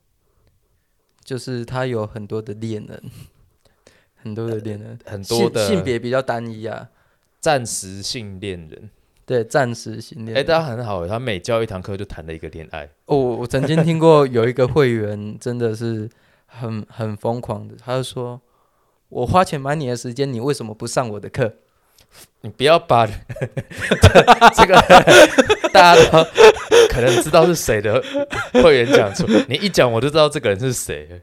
[1.24, 3.04] 就是他有很多的恋人，
[4.16, 6.90] 很多的恋人，很多的性别比较单一啊，
[7.40, 8.90] 暂时性恋人。
[9.26, 10.38] 对，暂时性恋。
[10.38, 12.90] 哎，他很好，他每教一堂课就谈了一个恋爱。
[13.08, 16.10] 哦，我曾经听过有一个会员真的是
[16.46, 18.40] 很很疯狂的，他就说
[19.10, 21.56] ：“我花钱买你的时间，你为什么不上我的课？”
[22.40, 23.06] 你不要把
[24.56, 24.82] 这个
[25.78, 26.24] 大家都
[26.90, 28.04] 可能知道是谁的
[28.54, 31.22] 会员讲出，你一讲我就知道这个人是谁。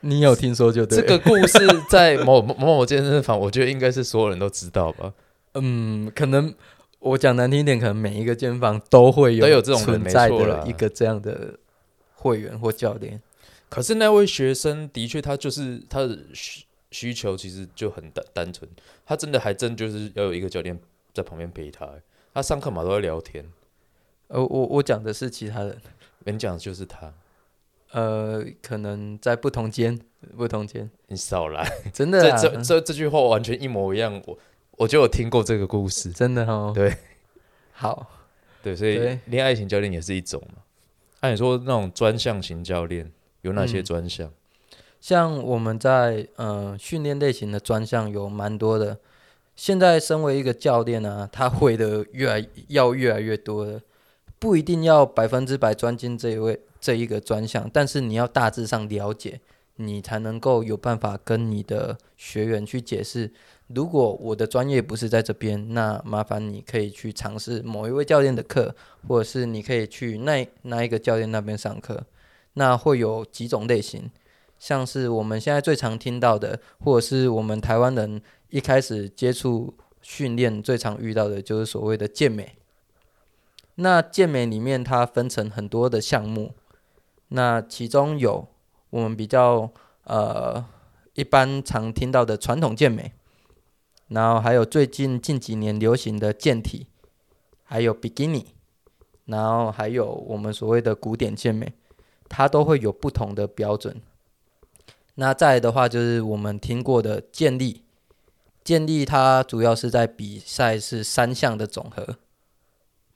[0.00, 1.00] 你有听说就对。
[1.00, 5.12] 这个故事在某某某健身房，我觉得应该是所有人都知道吧。
[5.54, 6.54] 嗯，可能。
[7.00, 11.52] 我讲难听一点，可能每一个健身房都会有都有这种存在的一个这样的
[12.14, 13.20] 会员或教练。
[13.68, 18.66] 可是那位学生的确，他就是他的需需求其实就很单单纯，
[19.04, 20.80] 他真的还真就是要有一个教练
[21.12, 21.86] 在旁边陪他。
[22.32, 23.44] 他上课嘛都在聊天。
[24.28, 25.76] 呃，我我讲的是其他人，
[26.24, 27.12] 你讲的就是他。
[27.92, 29.98] 呃，可能在不同间，
[30.36, 30.90] 不同间。
[31.06, 34.22] 你少来，真的，这这这句话完全一模一样。
[34.26, 34.38] 我。
[34.76, 36.72] 我就有听过这个故事，真的哦。
[36.74, 36.92] 对，
[37.70, 38.10] 好，
[38.60, 40.64] 对，所以恋爱型教练也是一种嘛。
[41.20, 44.28] 按你说那种专项型教练有哪些专项？
[45.00, 48.98] 像我们在呃训练类型的专项有蛮多的。
[49.54, 53.80] 现在身为一个教练呢，他会的越来要越来越多了，
[54.44, 59.40] 不一定要百分之百专精这一位这一个专项，但是你要大致上了解，
[59.76, 63.32] 你才能够有办法跟你的学员去解释。
[63.68, 68.76] 如果我的专业不是在这边，那麻烦你可以去尝试某一位教练的课，
[69.08, 72.04] 或者是你可以去那那一个教练那边上课。
[72.52, 74.10] 那会有几种类型，
[74.58, 82.54] 像是我们现在最常听到的，或者是我们台湾人一开始接触训练最常遇到的，就是所谓的健美。
[83.76, 86.54] 那健美里面它分成很多的项目，
[87.28, 88.46] 那其中有
[88.90, 89.72] 我们比较
[90.04, 90.64] 呃
[91.14, 93.12] 一般常听到的传统健美，
[94.08, 96.86] 然后还有最近近几年流行的健体，
[97.64, 98.54] 还有比基尼，
[99.24, 101.72] 然后还有我们所谓的古典健美，
[102.28, 104.00] 它都会有不同的标准。
[105.16, 107.82] 那再的话就是我们听过的健力，
[108.62, 112.18] 健力它主要是在比赛是三项的总和，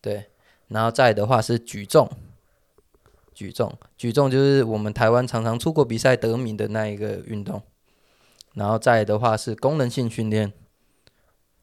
[0.00, 0.30] 对。
[0.68, 2.10] 然后再的话是举重，
[3.34, 7.62] 举重，举重就是我们台湾常常出国比赛得名的那一个运动。
[8.54, 10.52] 然后再的话是功能性训练，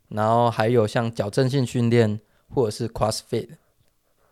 [0.08, 3.50] 然后还有像矫正性训练或者是 CrossFit，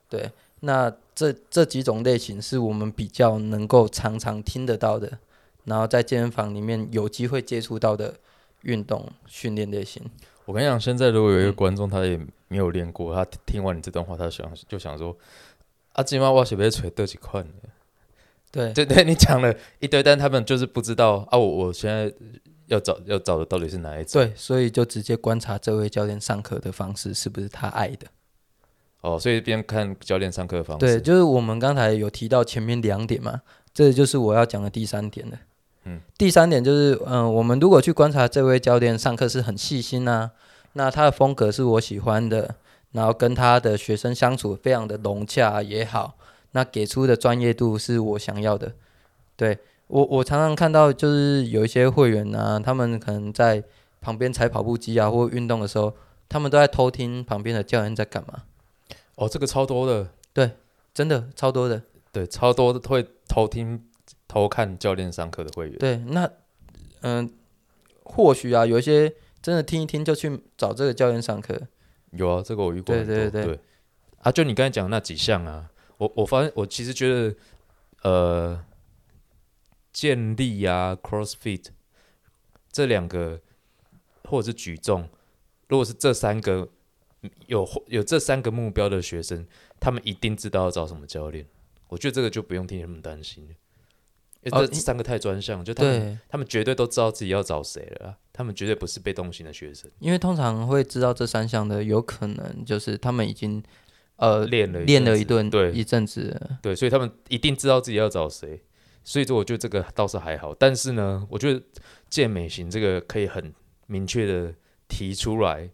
[0.07, 0.31] 对，
[0.61, 5.19] 那这这几种类型是我们比较能够常常听得到的，
[5.65, 8.15] 然后在健身房里面有机会接触到的
[8.61, 10.01] 运动训练类型。
[10.45, 15.15] 我跟你讲，现在如果有一个观众，他也没有练过，他听完你这段话，他想就想说
[15.93, 17.43] ：“啊，今晚我是不是锤得几块？”
[18.51, 21.37] 对，对 对，你讲了一堆，但他们就是不知道啊。
[21.37, 22.13] 我我现在
[22.67, 24.21] 要找要找的到底是哪一种？
[24.21, 28.07] 对，所以就直接观察这位教练上课的方式是不是他爱的。
[29.01, 30.85] 哦，所以边看教练上课的方式。
[30.85, 33.41] 对，就是我们刚才有提到前面两点嘛，
[33.73, 35.39] 这就是我要讲的第三点了。
[35.85, 40.31] 嗯，第三点就是，嗯，我们如果去观察这位教练上课是很细心啊，
[40.73, 42.55] 那他的风格是我喜欢的，
[42.93, 46.15] 然后跟他的学生相处非常的融洽也好，
[46.51, 48.71] 那给出的专业度是我想要的。
[49.35, 53.61] 对我，我常常看到就是有一些会员啊，他们可能在
[53.99, 55.93] 旁边踩跑步机啊或运动的时候，
[56.29, 58.43] 他们都在偷听旁边的教练在干嘛。
[59.15, 60.51] 哦，这个超多的，对，
[60.93, 63.83] 真的超多的，对，超多的会偷听。
[64.33, 66.27] 偷看教练上课的会员，对，那
[67.01, 67.31] 嗯，
[68.03, 71.55] 或许啊，有一些真的听一听就去找这个教练上课，
[72.09, 73.59] 有啊，这个我遇过，对对对，
[74.21, 77.35] 啊，就你刚才讲那几项啊，我我发现我其实觉得，
[78.01, 78.65] 呃，
[79.91, 81.65] 健力啊，CrossFit
[82.71, 83.39] 这两个
[84.23, 85.07] 或者是举重，
[85.67, 86.67] 如果是这三个
[87.45, 89.45] 有有这三个目标的学生，
[89.79, 91.45] 他们一定知道要找什么教练，
[91.89, 93.53] 我觉得这个就不用替他们担心了。
[94.49, 99.89] 这三个太专项，就他们他们绝对都知道自己要找谁了，他们绝对不是被动型的学生。
[99.99, 103.63] 因为通常会知道这三项的，有可能就是他们已经
[104.17, 108.61] 呃练了练了一顿对一阵子，对，所以他们一定知道自己要找谁。
[109.05, 110.55] 所以说，我觉得这个倒是还好。
[110.55, 111.61] 但是呢，我觉得
[112.09, 113.53] 健美型这个可以很
[113.87, 114.53] 明确的
[114.87, 115.69] 提出来，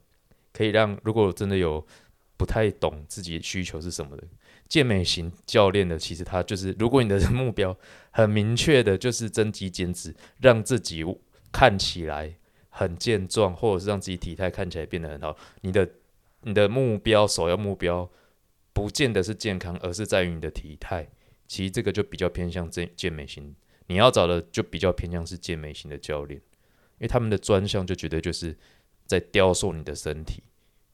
[0.52, 1.86] 可以让如果真的有
[2.38, 4.24] 不太懂自己需求是什么的。
[4.70, 7.76] 健美型教练的，其实他就是，如果你的目标
[8.12, 11.04] 很明确的，就是增肌减脂，让自己
[11.52, 12.36] 看起来
[12.70, 15.90] 很健壮，或者是让自己体态看起来变得很好，你的
[16.44, 18.10] 你的目标首要目标，
[18.72, 21.10] 不见得是健康，而是在于你的体态。
[21.48, 23.56] 其实这个就比较偏向健健美型，
[23.88, 28.56] 你要找的就比较偏向是健美型的教练，因为他们的专项就觉得就是
[29.08, 30.44] 在雕塑你的身体，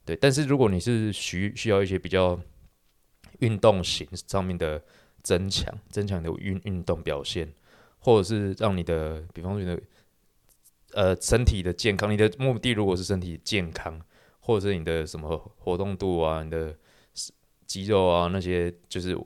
[0.05, 0.15] 对。
[0.15, 2.39] 但是如果你是需需要一些比较
[3.39, 4.81] 运动型上面的
[5.21, 7.51] 增强，增强你的运运动表现，
[7.99, 9.81] 或者是让你的，比方说你的，
[10.93, 12.11] 呃，身体的健康。
[12.11, 13.99] 你的目的如果是身体健康，
[14.39, 16.75] 或者是你的什么活动度啊，你的
[17.65, 19.17] 肌肉啊那些，就是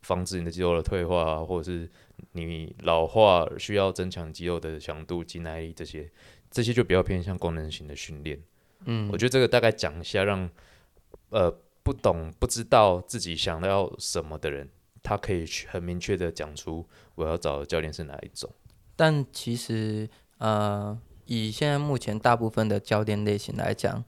[0.00, 1.90] 防止你的肌肉的退化啊，或者是
[2.32, 6.10] 你老化需要增强肌肉的强度、肌耐力这些，
[6.50, 8.42] 这些就比较偏向功能型的训练。
[8.86, 10.50] 嗯，我觉得这个大概讲一下，让
[11.28, 11.54] 呃。
[11.82, 14.68] 不懂、不知道自己想要什么的人，
[15.02, 18.48] 他可以去很明确的讲出我要找的教练是哪一种。
[18.94, 24.04] 但其实，呃，以现在目前大部分的教练类型来讲，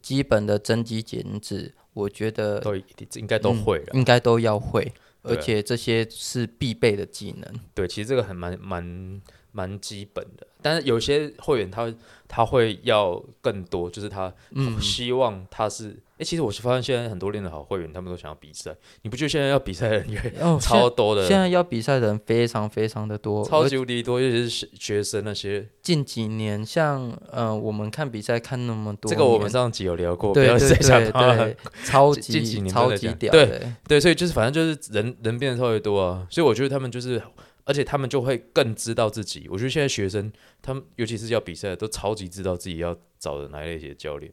[0.00, 4.90] 基本的增肌减脂，我觉得都应该都会，应该都要会，
[5.22, 7.60] 而且这些是必备的技能。
[7.74, 9.20] 对，其实这个很蛮蛮
[9.52, 10.46] 蛮基本的。
[10.62, 11.94] 但是有些会员他
[12.26, 14.32] 他会要更多，就是他
[14.80, 16.02] 希望他是。
[16.18, 18.74] 哎，其实我是发现现在很多练得好会员，他们都想要比赛。
[19.02, 20.18] 你不觉得现在要比赛的人 也
[20.60, 21.26] 超多的？
[21.26, 25.68] 现在要比赛的人非常非常的多，超级无敌多，尤其是学生那些。
[25.80, 37.22] 近几年，像呃，我们看比赛看那么多，这个我们上集有聊过，对对对，超级近几年超级屌，对对，所以就是反正就是人人变得特别多啊，所以我觉得他们就是
[37.64, 39.46] 而且他们就会更知道自己。
[39.50, 44.32] 我觉得现在学生他们尤其是要比赛，都超级知道自己要找的哪一类型的教练。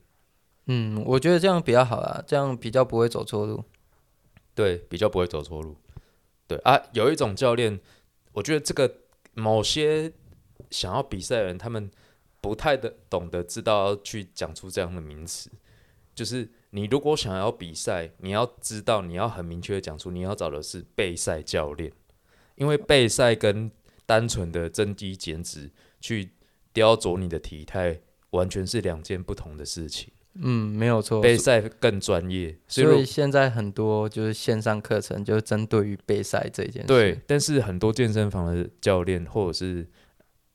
[0.68, 3.64] 嗯，我觉得这样比较好啦，这样比较不会走错路。
[4.54, 5.76] 对，比较不会走错路。
[6.48, 7.80] 对啊，有一种教练，
[8.34, 9.02] 我觉得这个
[9.34, 10.12] 某些
[10.70, 11.90] 想要比赛的人，他们
[12.42, 15.52] 不太的懂得知道要去讲出这样的名词。
[16.14, 21.92] 就是你如果想要比赛，你要知道你要很明确的讲出你要找的是备赛教练，
[22.56, 23.70] 因为备赛跟
[24.06, 26.32] 单纯的增肌减脂去
[26.72, 28.00] 雕琢你的体态，
[28.30, 30.14] 完全是两件不同的事情。
[30.42, 31.22] 嗯，没有错。
[31.22, 36.88] 备赛更专业，所以现在很多就是线上课程，就是针对于备赛这件事。
[36.88, 39.88] 对，，但是很多健身房的教练或者是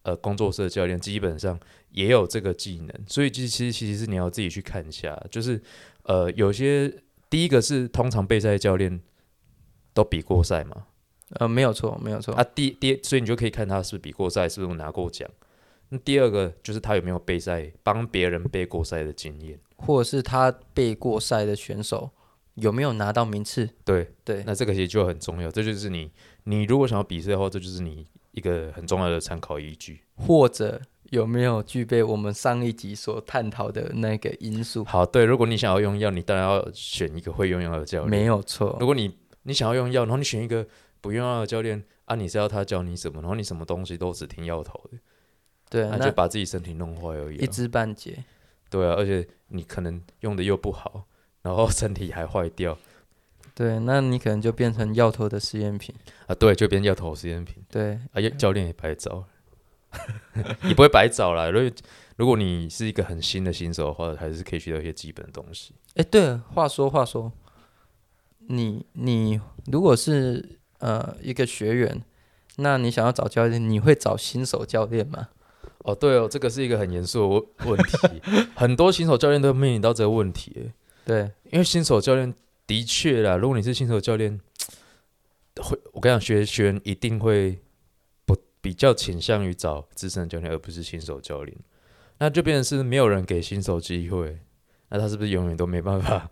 [0.02, 1.58] 呃工作室的教练，基本上
[1.92, 5.58] 也有这个技能，所以其实其实是你要自己去看一下，就是
[6.02, 6.94] 呃有些
[7.30, 9.00] 第一个是通常备赛教练
[9.94, 10.84] 都比过赛嘛，
[11.30, 12.34] 呃，没有错，没有错。
[12.34, 15.26] 啊第第所以你就可以看他是不是比过赛，是不是拿过奖。
[15.88, 19.58] 那第二个就是他有没有备赛，帮别人备过赛的经验。
[19.80, 22.10] 或者是他备过赛的选手
[22.54, 23.68] 有没有拿到名次？
[23.84, 26.10] 对，对，那这个其实就很重要，这就是你
[26.44, 30.00] 你如果想要比赛的话，这就是你一个很重要的参考依据。
[30.16, 34.84] 或者有没有具备我们上一集所探讨的那个因素？
[34.84, 38.10] 好，对，如果你想要用药，你当然要选一个会用药的教练。
[38.10, 38.86] 没有错如。
[38.86, 40.66] 果你你想要用药，然后你选一个
[41.00, 44.98] 不用药的教练啊，你是要他教你什么，然后你什么东西都只听药头的，
[45.70, 47.40] 对，那就把自己身体弄坏而已、啊。
[47.40, 48.22] 一知半解。
[48.70, 51.04] 对啊，而且你可能用的又不好，
[51.42, 52.78] 然后 身体还坏掉
[53.54, 55.94] 对，那你可能就变成药头的实验品。
[56.26, 59.24] 啊，对，就变药头实验品对，啊，也教练也白找，
[60.62, 61.50] 你不会白找啦。
[61.50, 61.70] 如果
[62.16, 65.74] 如果你是一个很新的新手的话，还是可以学到一些基本的东西。
[65.96, 67.32] 哎，对了，话说话说，
[68.46, 72.02] 你你如果是呃一个学员，
[72.56, 75.28] 那你想要找教练，你会找新手教练吗？
[75.84, 78.22] 哦，对哦，这个是一个很严肃的问 问题，
[78.54, 80.72] 很多新手教练都面临到这个问题耶。
[81.04, 82.34] 对，因为新手教练
[82.66, 84.38] 的确啦，如果你是新手教练，
[85.56, 87.58] 会我跟你讲，学学员一定会
[88.26, 91.56] 不比较倾向于找资深的教练，而不是新手教练。
[92.18, 94.38] 那就变成是没有人给新手机会，
[94.90, 96.30] 那他是不是永远都没办法？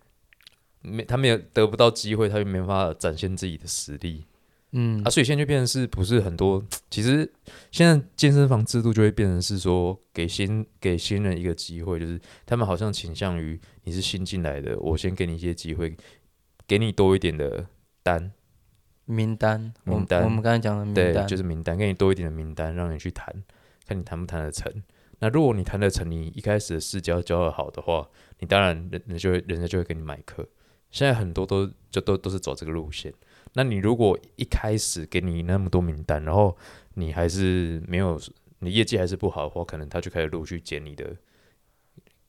[0.80, 4.24] 没，他没有得不到机会，他就没办法展现自己的实力
[4.72, 6.64] 嗯啊，所以现在就变成是不是很多？
[6.90, 7.28] 其实
[7.72, 15.96] 现在健身房制度就会变成是说给新给新人一个机会，就是他们好像倾向于你是新进来的，我先给你一些机会，
[16.68, 17.66] 给你多一点的
[18.04, 18.30] 单，
[19.06, 23.26] 名单，名单我们刚才讲的名对，单，就是名单，给你多一点的名单，让你去谈，
[23.88, 24.72] 看你谈不谈得成。
[25.18, 28.08] 那如果你谈得成，你一开始的试教教的好的话，
[28.38, 30.48] 你当然人人就会人家就会给你买课。
[30.92, 33.12] 现在很多都就都都是走这个路线。
[33.54, 36.56] 那你如果一开始给你那么多名单，然后
[36.94, 38.20] 你还是没有
[38.60, 41.16] 你业绩还是不好的话，可能他就开始陆续减你的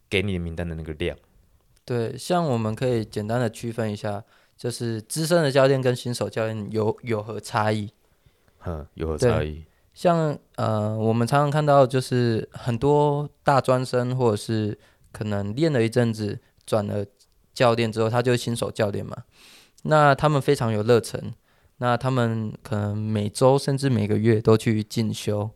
[0.09, 1.17] 给你的名单的那个量。
[1.86, 4.24] 对，像我们可以简单的区分一下，
[4.55, 7.91] 就是资深的教练跟新手教练有有何差异？
[8.65, 9.65] 嗯，有何差异？
[9.93, 14.78] 像呃，我们常常看到就是很多大专生，或者是
[15.11, 17.05] 可能练了一阵子，转了
[17.53, 19.24] 教练之后，他就是新手教练嘛。
[19.84, 21.34] 那他们非常有热忱，
[21.77, 25.49] 那他们可能每周甚至每个月都去进修。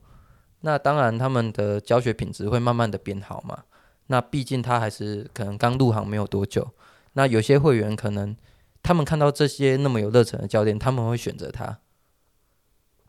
[0.61, 3.63] 那当然，他们的教学品质会慢慢的变好嘛。
[4.07, 6.71] 那毕竟他还是可能刚入行没有多久。
[7.13, 8.35] 那有些会员可能
[8.81, 11.79] 他们看到这些那么有热忱的教练，他们会选择他。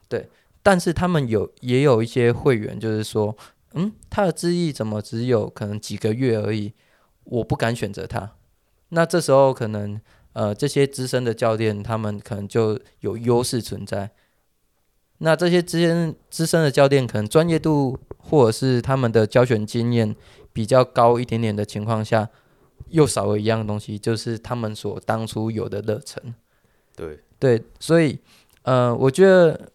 [0.09, 0.29] 对，
[0.63, 3.37] 但是他们有也有一些会员，就是说，
[3.73, 6.75] 嗯，他的资历怎么只有可能几个月而已，
[7.25, 8.33] 我不敢选择他。
[8.91, 10.01] 那这时候可能
[10.37, 14.11] 呃这些资深的教练，他们可能就有优势存在。
[15.19, 20.15] 那这些资深资深的教练，可能专业度或者是他们的教学经验
[20.53, 22.29] 比较高一点点的情况下，
[22.91, 26.35] 又少了一样东西，就是他们所当初有的热忱。
[26.95, 28.19] 对，对，所以
[28.65, 29.73] 呃，我觉得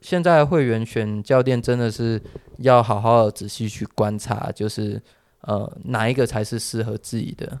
[0.00, 2.22] 现在会员选教练真的是
[2.58, 5.02] 要好好的仔细去观察，就是
[5.40, 7.58] 呃哪一个才是适合自己的。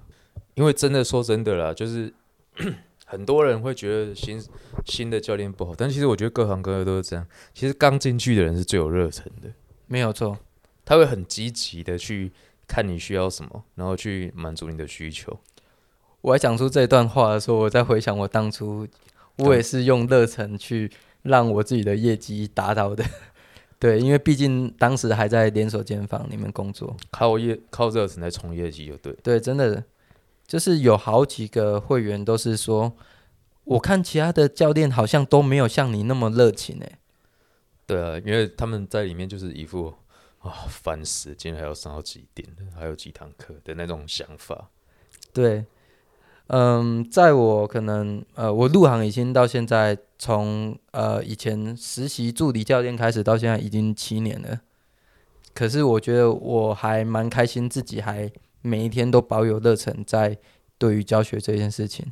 [0.54, 2.14] 因为真的说真的啦，就是
[3.06, 4.42] 很多人会觉得新
[4.86, 7.26] 新的教练不好，但其实我觉得各行各业都是这样。
[7.52, 9.50] 其实刚进去的人是最有热忱的，
[9.86, 10.38] 没有错，
[10.84, 12.32] 他会很积极的去
[12.66, 15.38] 看你需要什么，然后去满足你的需求。
[16.22, 18.88] 我在讲出这段话的时候，我在回想我当初，
[19.36, 20.90] 我也是用热忱去
[21.22, 23.04] 让我自己的业绩达到的。
[23.78, 29.12] 对，因为毕竟当时还在连锁间房里面工作，靠业靠热忱来冲业绩就对。
[29.22, 29.84] 对，真的
[30.46, 32.92] 就是有好几个会员都是说，
[33.64, 36.98] 我看其他的教练好像都没有像你那么热情诶。
[37.86, 39.92] 对啊，因为他们在里面就是一副
[40.38, 44.70] 啊烦死，今天还要上到几点的，还有几堂课的那种想法。
[45.32, 45.64] 对，
[46.46, 54.60] 嗯，在我可能呃，我入行已经到现在，从呃以前实习助理教练开始，到现在已经七年了。
[55.52, 58.30] 可是我觉得我还蛮开心，自己还
[58.66, 60.38] 每一天都保有热忱，在
[60.78, 62.10] 对于教学这件事情，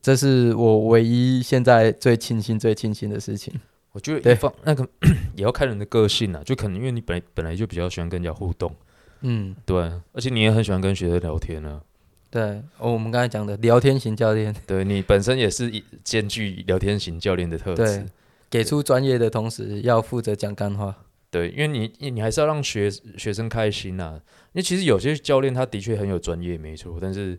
[0.00, 3.52] 这是我唯一现在最庆幸、最庆幸的事情。
[3.92, 4.88] 我觉得一方那个
[5.36, 8.74] 也要看人的个性啊，就可能因为你本本来就比较喜欢跟人家互动，
[9.20, 9.78] 嗯，对，
[10.12, 11.82] 而且你也很喜欢跟学生聊天呢。
[12.30, 12.42] 对，
[12.78, 15.70] 哦，我们刚才讲的聊天型教练， 对你本身也是
[16.02, 18.06] 兼具聊天型教练的特质，
[18.48, 20.94] 给出专业的同时要负责讲干话。
[21.30, 24.20] 对，因为你你还是要让学学生开心呐。
[24.52, 27.38] 因为其实有些教练他的确很有专业，没错，但是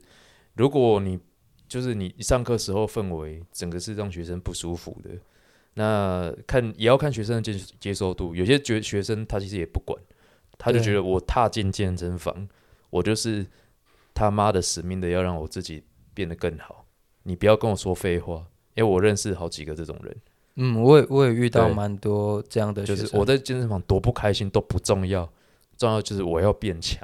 [0.56, 1.20] 如果你
[1.68, 5.10] 就是你上课时候氛围整个是让学生不舒服的。
[5.76, 10.00] 那看也要看学生的接接受度，有些觉学生他其实也不管，
[10.58, 12.48] 他就觉得我踏进健身房，
[12.90, 13.46] 我就是
[14.14, 15.84] 他妈的使命的要让我自己
[16.14, 16.86] 变得更好。
[17.24, 20.16] 你不要跟我说废话，因为我认识好几个这种人。
[20.62, 25.28] 嗯，我也我也遇到蛮多这样的，就是我在健身房多不开心都不重要，
[25.78, 27.02] 重要就是我要变强。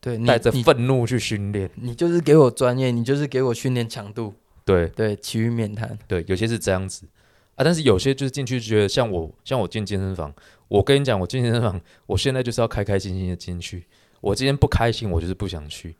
[0.00, 4.34] 对，带着愤怒去训练，你就是给我专业，你就是给我训练强度。
[4.64, 5.96] 对对，其余免谈。
[6.08, 7.06] 对，有些是这样子。
[7.54, 7.64] 啊！
[7.64, 10.34] 但是有些就是进去觉得像我，像我进健身房，
[10.68, 13.86] 我跟你讲，我进健身房， 我现在就是要开开心心的进去。
[14.20, 15.96] 我今天不开心，我就是不想去。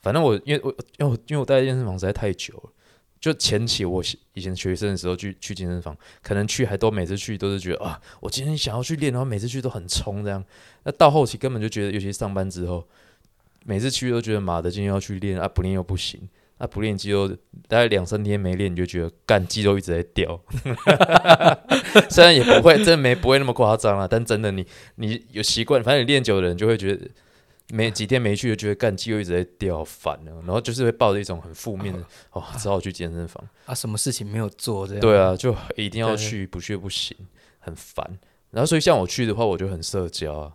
[0.00, 2.70] 反正我因为我因为我因为我待在健身房实在太久了，
[3.20, 4.02] 就前期我
[4.34, 10.44] 以前学生的时候去去健身房，可能去还都每次去都是觉得啊，我今天想要去练，然后每次去都很冲这样。
[10.84, 12.86] 那到后期根本就觉得，尤其上班之后，
[13.64, 16.28] 每次去都觉得妈的，今天要去练啊，不练又不行。
[16.58, 17.28] 那不练肌肉，
[17.68, 20.40] 大概两三天没练，你就觉得干肌肉一直在掉。
[22.08, 27.06] 虽然也不会，真的没不会那么夸张啊，但真的你你有习惯，反正你练久的人就会觉得，
[27.70, 30.32] 没几天没去就觉得干肌肉一直在掉，烦了。
[30.42, 35.00] 然后就是会抱着一种很负面的，哦，只好去健身房啊，什么事情没有做这样？
[35.00, 37.16] 对啊，就一定要去，不去不行，
[37.58, 38.18] 很烦。
[38.50, 40.52] 然后所以像我去的话，我就很社交啊。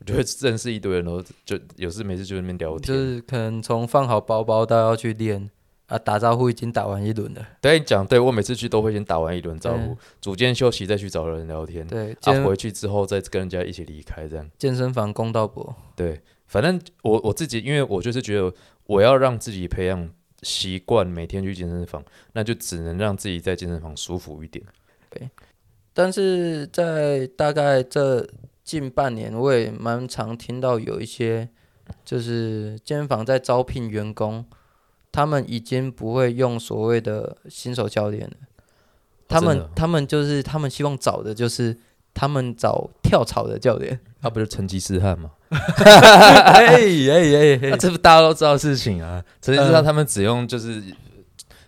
[0.00, 2.82] 我就会认识一堆人，然后就有事没事就在那边聊天。
[2.82, 5.48] 就是可能从放好包包到要去练
[5.86, 7.46] 啊，打招呼已经打完一轮了。
[7.60, 11.86] 对，讲对我每次去都会先打完一轮招呼，组间休息再去找人聊天。
[11.86, 14.50] 对，啊，回去之后再跟人家一起离开这样。
[14.58, 15.74] 健身房公道博。
[15.94, 18.52] 对，反正我我自己，因为我就是觉得
[18.86, 20.10] 我要让自己培养
[20.42, 24.64] 习惯，每天去健身房，那就只能让自己在健身房舒服一点。
[25.10, 25.30] 对，
[25.92, 28.26] 但是在大概这。
[28.64, 31.46] 近半年，我也蛮常听到有一些，
[32.02, 34.42] 就是健身房在招聘员工，
[35.12, 38.36] 他们已经不会用所谓的新手教练了，
[39.28, 41.76] 他们他们就是他们希望找的就是
[42.14, 45.32] 他们找跳槽的教练，他不是成吉思汗吗？
[45.50, 49.22] 哎哎哎，这不大家都知道事情啊。
[49.42, 50.82] 成吉思汗他们只用就是，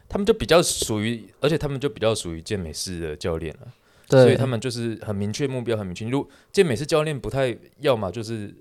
[0.09, 3.67] 他们就比较属于，而且他们就比较属于健美式的教练了。
[4.09, 6.09] 所以他们就是很明确目标，很明确。
[6.09, 8.55] 如果健美式教练不太要嘛，就是，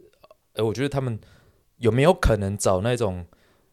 [0.53, 1.19] 呃，我觉得他们
[1.77, 3.23] 有没有可能找那种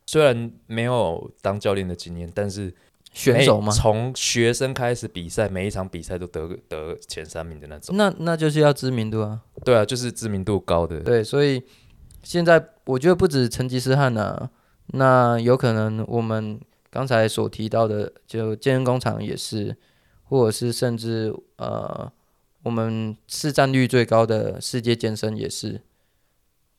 [0.04, 2.74] 虽然没有当教练的经验，但是
[3.12, 3.72] 选手吗？
[3.72, 7.96] 从学生开始比赛，每一场比赛都得得前三名的那种。
[7.96, 9.40] 那那就是要知名度啊。
[9.64, 11.00] 对啊，就是知名度高的。
[11.00, 11.62] 对，所以
[12.22, 14.50] 现在我觉得不止成吉思汗啊，
[14.88, 16.60] 那有可能我们
[16.90, 19.76] 刚才所提到的，就健身工厂也是。
[20.24, 22.10] 或者是甚至呃，
[22.62, 25.82] 我们市占率最高的世界健身也是，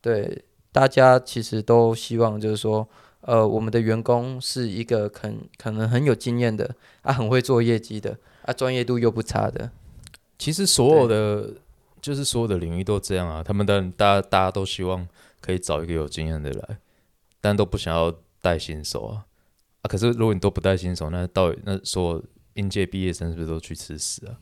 [0.02, 2.90] 对大家其实都希望就是说，
[3.24, 9.72] 呃，我们的员工是一个很可能很有经验的啊，很会做业绩的啊，专业度又不差的。
[10.38, 11.54] 其实所有的
[12.02, 15.08] 就是所有的领域都这样啊，他们当然大家大家都希望
[15.42, 16.78] 可以找一个有经验的来，
[17.42, 19.26] 但都不想要带新手啊
[19.82, 19.86] 啊！
[19.88, 22.24] 可是如果你都不带新手，那到底那所有。
[22.56, 24.38] 应届毕业生是不是都去吃屎啊？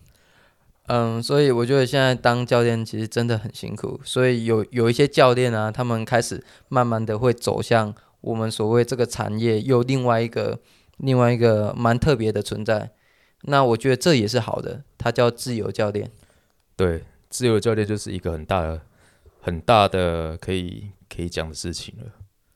[0.87, 4.01] 嗯，所以我觉得现在当教练其实真的很辛苦。
[4.03, 10.59] 所以有有一些教练啊，他们开始慢慢的会走向我们所谓这个产业又另外一个
[10.97, 12.91] 另外一个蛮特别的存在。
[13.43, 16.11] 那我觉得这也是好的，它叫自由教练。
[16.75, 18.81] 对，自由教练就是一个很大的
[19.39, 22.05] 很大的可以可以讲的事情了。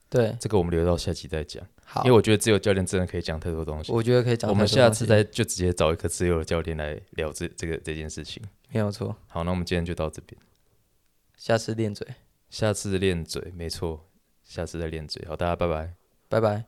[0.08, 1.62] 对，这个我们留到下期再讲。
[1.84, 3.92] 好，因为我觉得自由教练真的可以讲太多东西。
[3.92, 4.48] 我觉得可以讲。
[4.48, 8.40] 我们下次再就直接找一个自由的教练来聊这这个这件事情。
[8.70, 9.16] 没有错。
[9.26, 10.40] 好，那我们今天就到这边。
[11.36, 12.06] 下次练嘴。
[12.48, 14.05] 下次练嘴，没错。
[14.46, 15.26] 下次再练嘴。
[15.26, 15.92] 好，大家拜拜。
[16.28, 16.64] 拜拜。